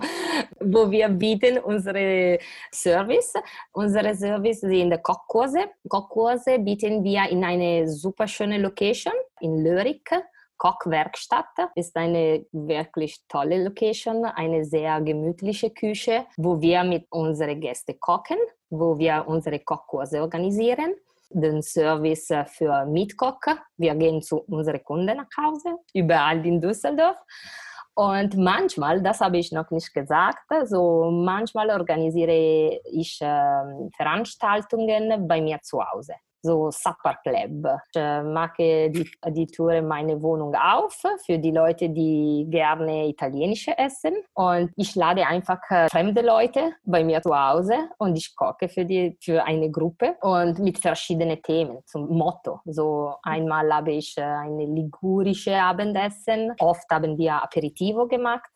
[0.60, 2.38] wo wir bieten unsere
[2.72, 3.32] Service.
[3.72, 5.70] Unsere Service sind Kochkurse.
[5.88, 10.10] Kochkurse bieten wir in eine super schöne Location in Lörik.
[10.58, 17.98] Kochwerkstatt ist eine wirklich tolle Location, eine sehr gemütliche Küche, wo wir mit unseren Gästen
[17.98, 18.38] kochen,
[18.70, 20.94] wo wir unsere Kochkurse organisieren
[21.34, 23.58] den Service für Mietkocher.
[23.76, 27.18] Wir gehen zu unseren Kunden nach Hause, überall in Düsseldorf.
[27.94, 35.42] Und manchmal, das habe ich noch nicht gesagt, so manchmal organisiere ich äh, Veranstaltungen bei
[35.42, 37.66] mir zu Hause so Supper Club.
[37.94, 43.08] Ich äh, mache die, die Tour in meine Wohnung auf für die Leute, die gerne
[43.08, 44.14] italienisch essen.
[44.34, 48.84] Und ich lade einfach äh, fremde Leute bei mir zu Hause und ich koche für,
[48.84, 52.60] die, für eine Gruppe und mit verschiedenen Themen zum Motto.
[52.64, 56.52] So einmal habe ich äh, ein ligurisches Abendessen.
[56.58, 58.50] Oft haben wir Aperitivo gemacht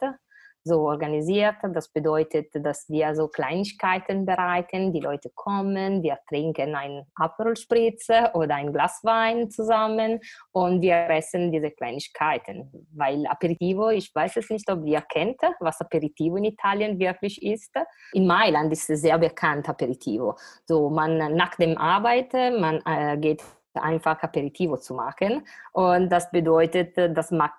[0.67, 1.55] so organisiert.
[1.73, 4.93] Das bedeutet, dass wir so Kleinigkeiten bereiten.
[4.93, 10.19] Die Leute kommen, wir trinken ein Aperol Spritze oder ein Glas Wein zusammen
[10.53, 12.71] und wir essen diese Kleinigkeiten.
[12.95, 17.75] Weil Aperitivo, ich weiß es nicht, ob ihr kennt, was Aperitivo in Italien wirklich ist.
[18.13, 20.37] In Mailand ist es sehr bekannt Aperitivo.
[20.65, 23.43] So man nach dem Arbeiten, man äh, geht
[23.79, 25.47] einfach Aperitivo zu machen.
[25.73, 27.51] Und das bedeutet, dass man,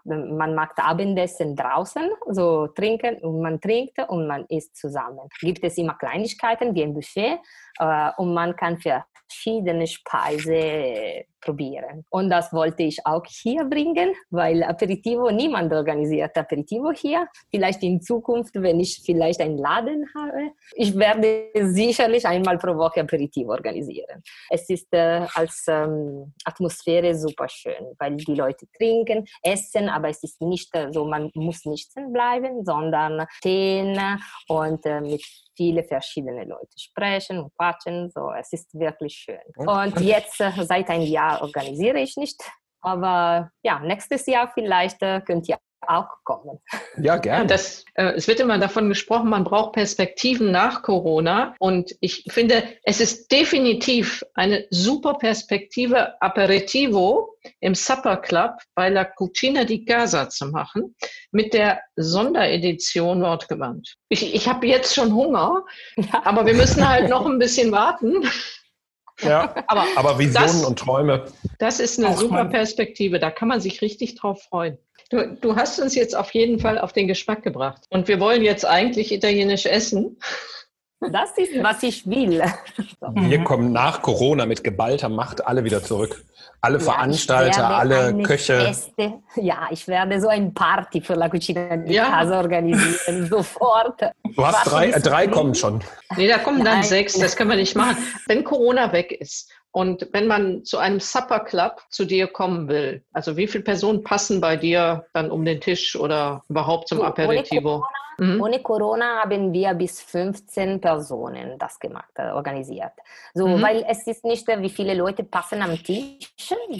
[0.56, 5.28] macht Abendessen draußen, so trinken und man trinkt und man isst zusammen.
[5.40, 7.40] Gibt es immer Kleinigkeiten wie ein Buffet
[7.80, 12.04] äh, und man kann verschiedene Speisen probieren.
[12.10, 17.28] Und das wollte ich auch hier bringen, weil Aperitivo, niemand organisiert Aperitivo hier.
[17.50, 23.02] Vielleicht in Zukunft, wenn ich vielleicht einen Laden habe, ich werde sicherlich einmal pro Woche
[23.02, 24.24] Aperitivo organisieren.
[24.50, 26.07] Es ist äh, als ähm,
[26.46, 31.32] Atmosphäre super schön, weil die Leute trinken, essen, aber es ist nicht äh, so, man
[31.34, 34.00] muss nicht bleiben, sondern stehen
[34.48, 35.24] und äh, mit
[35.56, 38.10] viele verschiedene Leute sprechen und quatschen.
[38.12, 39.68] So, es ist wirklich schön.
[39.68, 42.42] Und jetzt äh, seit einem Jahr organisiere ich nicht,
[42.82, 46.60] aber ja, nächstes Jahr vielleicht äh, könnt ihr auch kommen.
[46.98, 47.48] Ja, gerne.
[47.48, 51.56] Das, äh, es wird immer davon gesprochen, man braucht Perspektiven nach Corona.
[51.60, 59.06] Und ich finde, es ist definitiv eine super Perspektive, Aperitivo im Supper Club bei La
[59.06, 60.96] Cucina di Casa zu machen,
[61.32, 63.96] mit der Sonderedition Wortgewandt.
[64.10, 65.64] Ich, ich habe jetzt schon Hunger,
[65.96, 66.22] ja.
[66.26, 68.28] aber wir müssen halt noch ein bisschen warten.
[69.22, 71.26] Ja, aber, aber Visionen das, und Träume.
[71.60, 74.78] Das ist eine super Perspektive, da kann man sich richtig drauf freuen.
[75.10, 77.86] Du, du hast uns jetzt auf jeden Fall auf den Geschmack gebracht.
[77.90, 80.18] Und wir wollen jetzt eigentlich italienisch essen.
[81.00, 82.44] Das ist, was ich will.
[83.14, 86.24] Wir kommen nach Corona mit geballter Macht alle wieder zurück.
[86.60, 88.60] Alle ja, Veranstalter, alle Köche.
[88.60, 92.10] Feste, ja, ich werde so ein Party für La Cucina di ja.
[92.10, 94.02] Casa organisieren, sofort.
[94.36, 95.84] Du hast drei, drei kommen schon.
[96.16, 96.84] Nee, da kommen dann Nein.
[96.84, 97.98] sechs, das können wir nicht machen.
[98.26, 103.04] Wenn Corona weg ist und wenn man zu einem Supper Club zu dir kommen will,
[103.14, 107.76] also wie viele Personen passen bei dir dann um den Tisch oder überhaupt zum Aperitivo?
[107.76, 108.42] Ohne Corona, mhm.
[108.42, 112.94] ohne Corona haben wir bis 15 Personen das gemacht, äh, organisiert.
[113.36, 113.62] So, mhm.
[113.62, 116.28] weil es ist nicht, wie viele Leute passen am Tisch,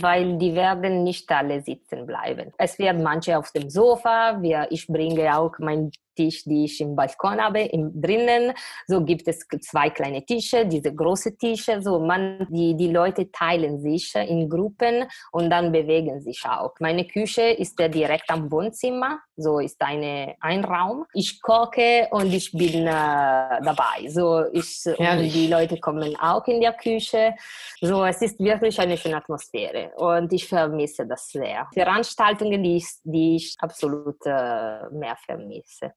[0.02, 2.52] weil die werden nicht alle sitzen bleiben.
[2.58, 6.96] Es werden manche auf dem Sofa, wir, ich bringe auch mein Tisch, die ich im
[6.96, 8.54] Balkon habe, im, drinnen.
[8.88, 11.82] So gibt es zwei kleine Tische, diese großen Tische.
[11.82, 16.74] So man, die, die Leute teilen sich in Gruppen und dann bewegen sich auch.
[16.80, 19.20] Meine Küche ist direkt am Wohnzimmer.
[19.36, 21.06] So ist eine, ein Raum.
[21.14, 24.08] Ich koche und ich bin äh, dabei.
[24.08, 27.36] So ich, die Leute kommen auch in der Küche.
[27.80, 31.68] So es ist wirklich eine schöne Atmosphäre und ich vermisse das sehr.
[31.74, 35.94] Veranstaltungen, die ich, die ich absolut äh, mehr vermisse.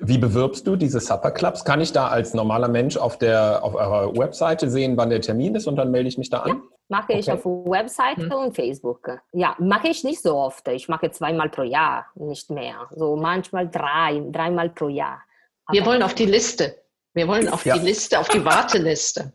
[0.00, 1.64] Wie bewirbst du diese Supper Clubs?
[1.64, 5.56] Kann ich da als normaler Mensch auf, der, auf eurer Webseite sehen, wann der Termin
[5.56, 6.48] ist und dann melde ich mich da an?
[6.48, 8.32] Ja, mache ich auf Webseite hm.
[8.32, 9.10] und Facebook.
[9.32, 10.68] Ja, mache ich nicht so oft.
[10.68, 12.86] Ich mache zweimal pro Jahr, nicht mehr.
[12.94, 15.22] So manchmal drei, dreimal pro Jahr.
[15.66, 16.76] Aber Wir wollen auf die Liste.
[17.14, 17.76] Wir wollen auf ja.
[17.76, 19.32] die Liste, auf die Warteliste.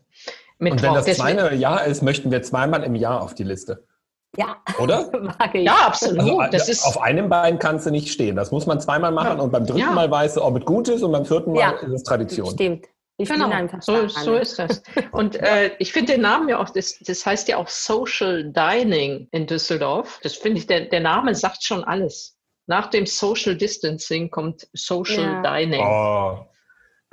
[0.58, 3.84] und wenn das zweite Jahr ist, möchten wir zweimal im Jahr auf die Liste.
[4.36, 4.56] Ja.
[4.78, 5.10] Oder?
[5.20, 5.64] Mag ich.
[5.64, 6.40] Ja, absolut.
[6.40, 8.36] Also, das ist auf einem Bein kannst du nicht stehen.
[8.36, 9.42] Das muss man zweimal machen ja.
[9.42, 9.92] und beim dritten ja.
[9.92, 11.70] Mal weißt du, ob es gut ist und beim vierten Mal ja.
[11.70, 12.50] ist es Tradition.
[12.50, 12.86] Stimmt.
[13.16, 14.82] Ich genau, so, so, ist das.
[15.12, 19.28] Und äh, ich finde den Namen ja auch, das, das heißt ja auch Social Dining
[19.30, 20.18] in Düsseldorf.
[20.24, 22.36] Das finde ich, der, der Name sagt schon alles.
[22.66, 25.80] Nach dem Social Distancing kommt Social Dining.
[25.80, 26.44] Oh.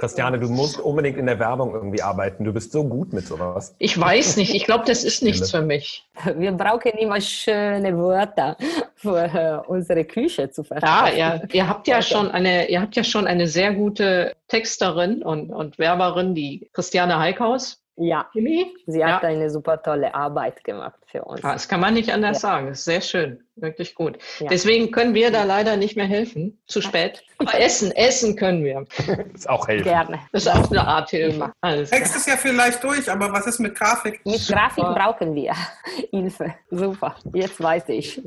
[0.01, 2.43] Christiane, du musst unbedingt in der Werbung irgendwie arbeiten.
[2.43, 3.75] Du bist so gut mit sowas.
[3.77, 4.55] Ich weiß nicht.
[4.55, 6.09] Ich glaube, das ist nichts für mich.
[6.35, 8.57] Wir brauchen immer schöne Wörter
[8.95, 10.89] für äh, unsere Küche zu verstehen.
[10.89, 11.41] Ja, ja.
[11.53, 15.77] Ihr habt ja schon eine, ihr habt ja schon eine sehr gute Texterin und, und
[15.77, 17.80] Werberin, die Christiane Heikhaus.
[17.97, 19.29] Ja, sie hat ja.
[19.29, 21.41] eine super tolle Arbeit gemacht für uns.
[21.41, 22.49] das kann man nicht anders ja.
[22.49, 22.67] sagen.
[22.67, 24.17] Das ist sehr schön, wirklich gut.
[24.39, 24.47] Ja.
[24.49, 26.61] Deswegen können wir da leider nicht mehr helfen.
[26.67, 27.23] Zu spät.
[27.37, 28.85] Aber essen, essen können wir.
[28.97, 29.83] Das ist auch helfen.
[29.83, 30.19] Gerne.
[30.31, 31.51] Das ist auch eine Art Hilfe.
[31.61, 34.25] Alles Text ist ja vielleicht durch, aber was ist mit Grafik?
[34.25, 35.53] Mit Grafik brauchen wir
[36.11, 36.55] Hilfe.
[36.69, 38.21] Super, jetzt weiß ich.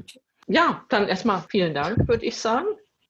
[0.46, 2.66] Ja, dann erstmal vielen Dank, würde ich sagen.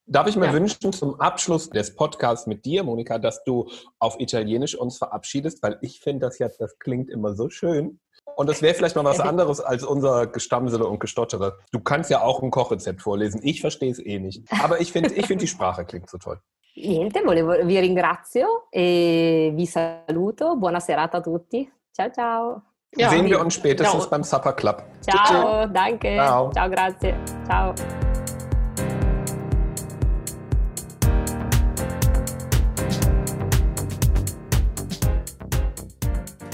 [0.07, 0.53] Darf ich mir ja.
[0.53, 5.79] wünschen zum Abschluss des Podcasts mit dir, Monika, dass du auf Italienisch uns verabschiedest, weil
[5.81, 8.01] ich finde, das jetzt, das klingt immer so schön.
[8.37, 11.59] Und das wäre vielleicht mal was anderes als unser Gestamsele und Gestottere.
[11.73, 13.41] Du kannst ja auch ein Kochrezept vorlesen.
[13.43, 14.43] Ich verstehe es eh nicht.
[14.63, 16.41] Aber ich finde, ich find, die Sprache klingt so toll.
[16.77, 20.57] Niente, volevo, vi ringrazio e vi saluto.
[20.57, 21.71] Buona serata a tutti.
[21.93, 22.63] Ciao, ciao.
[22.97, 24.11] Ja, Sehen wir uns spätestens ciao.
[24.11, 24.83] beim Supper Club.
[25.01, 26.17] Ciao, danke.
[26.17, 27.15] Ciao, ciao grazie.
[27.47, 27.75] Ciao.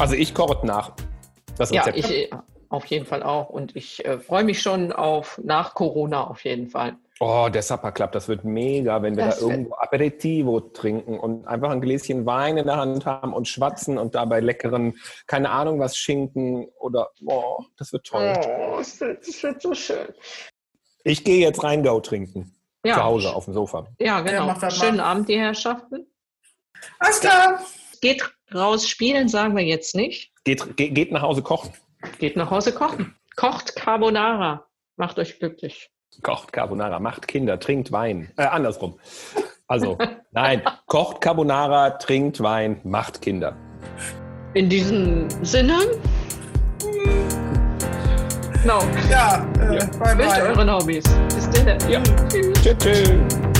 [0.01, 0.92] Also ich koche nach.
[1.59, 1.98] Das Rezept.
[1.98, 2.30] Ja, ich äh,
[2.70, 3.51] auf jeden Fall auch.
[3.51, 6.96] Und ich äh, freue mich schon auf nach Corona auf jeden Fall.
[7.22, 11.46] Oh, der Supper Club, das wird mega, wenn wir das da irgendwo Aperitivo trinken und
[11.46, 14.94] einfach ein Gläschen Wein in der Hand haben und schwatzen und dabei leckeren,
[15.26, 18.32] keine Ahnung was, Schinken oder, oh, das wird toll.
[18.42, 20.09] Oh, das wird, das wird so schön.
[21.05, 22.57] Ich gehe jetzt Rheingau trinken.
[22.86, 22.94] Ja.
[22.94, 23.86] Zu Hause auf dem Sofa.
[23.98, 24.46] Ja, genau.
[24.46, 25.05] Ja, Schönen mal.
[25.05, 26.07] Abend, die Herrschaften.
[26.98, 27.61] Alles klar.
[28.01, 28.22] Geht
[28.55, 30.32] raus spielen, sagen wir jetzt nicht.
[30.44, 31.72] Geht, geht, geht nach Hause kochen.
[32.18, 33.14] Geht nach Hause kochen.
[33.36, 34.66] Kocht Carbonara.
[34.96, 35.90] Macht euch glücklich.
[36.22, 38.30] Kocht Carbonara, macht Kinder, trinkt Wein.
[38.36, 38.98] Äh, andersrum.
[39.68, 39.96] Also,
[40.32, 43.57] nein, kocht Carbonara, trinkt Wein, macht Kinder.
[44.55, 45.78] In diesem Sinne.
[48.64, 48.82] No.
[49.09, 49.86] Ja, äh, ja.
[49.98, 50.42] bye bye.
[50.42, 51.05] euren Hobbys.
[51.34, 51.78] Bis dann.
[51.88, 52.03] Ja.
[52.28, 52.61] Tschüss.
[52.62, 53.59] Tschüss.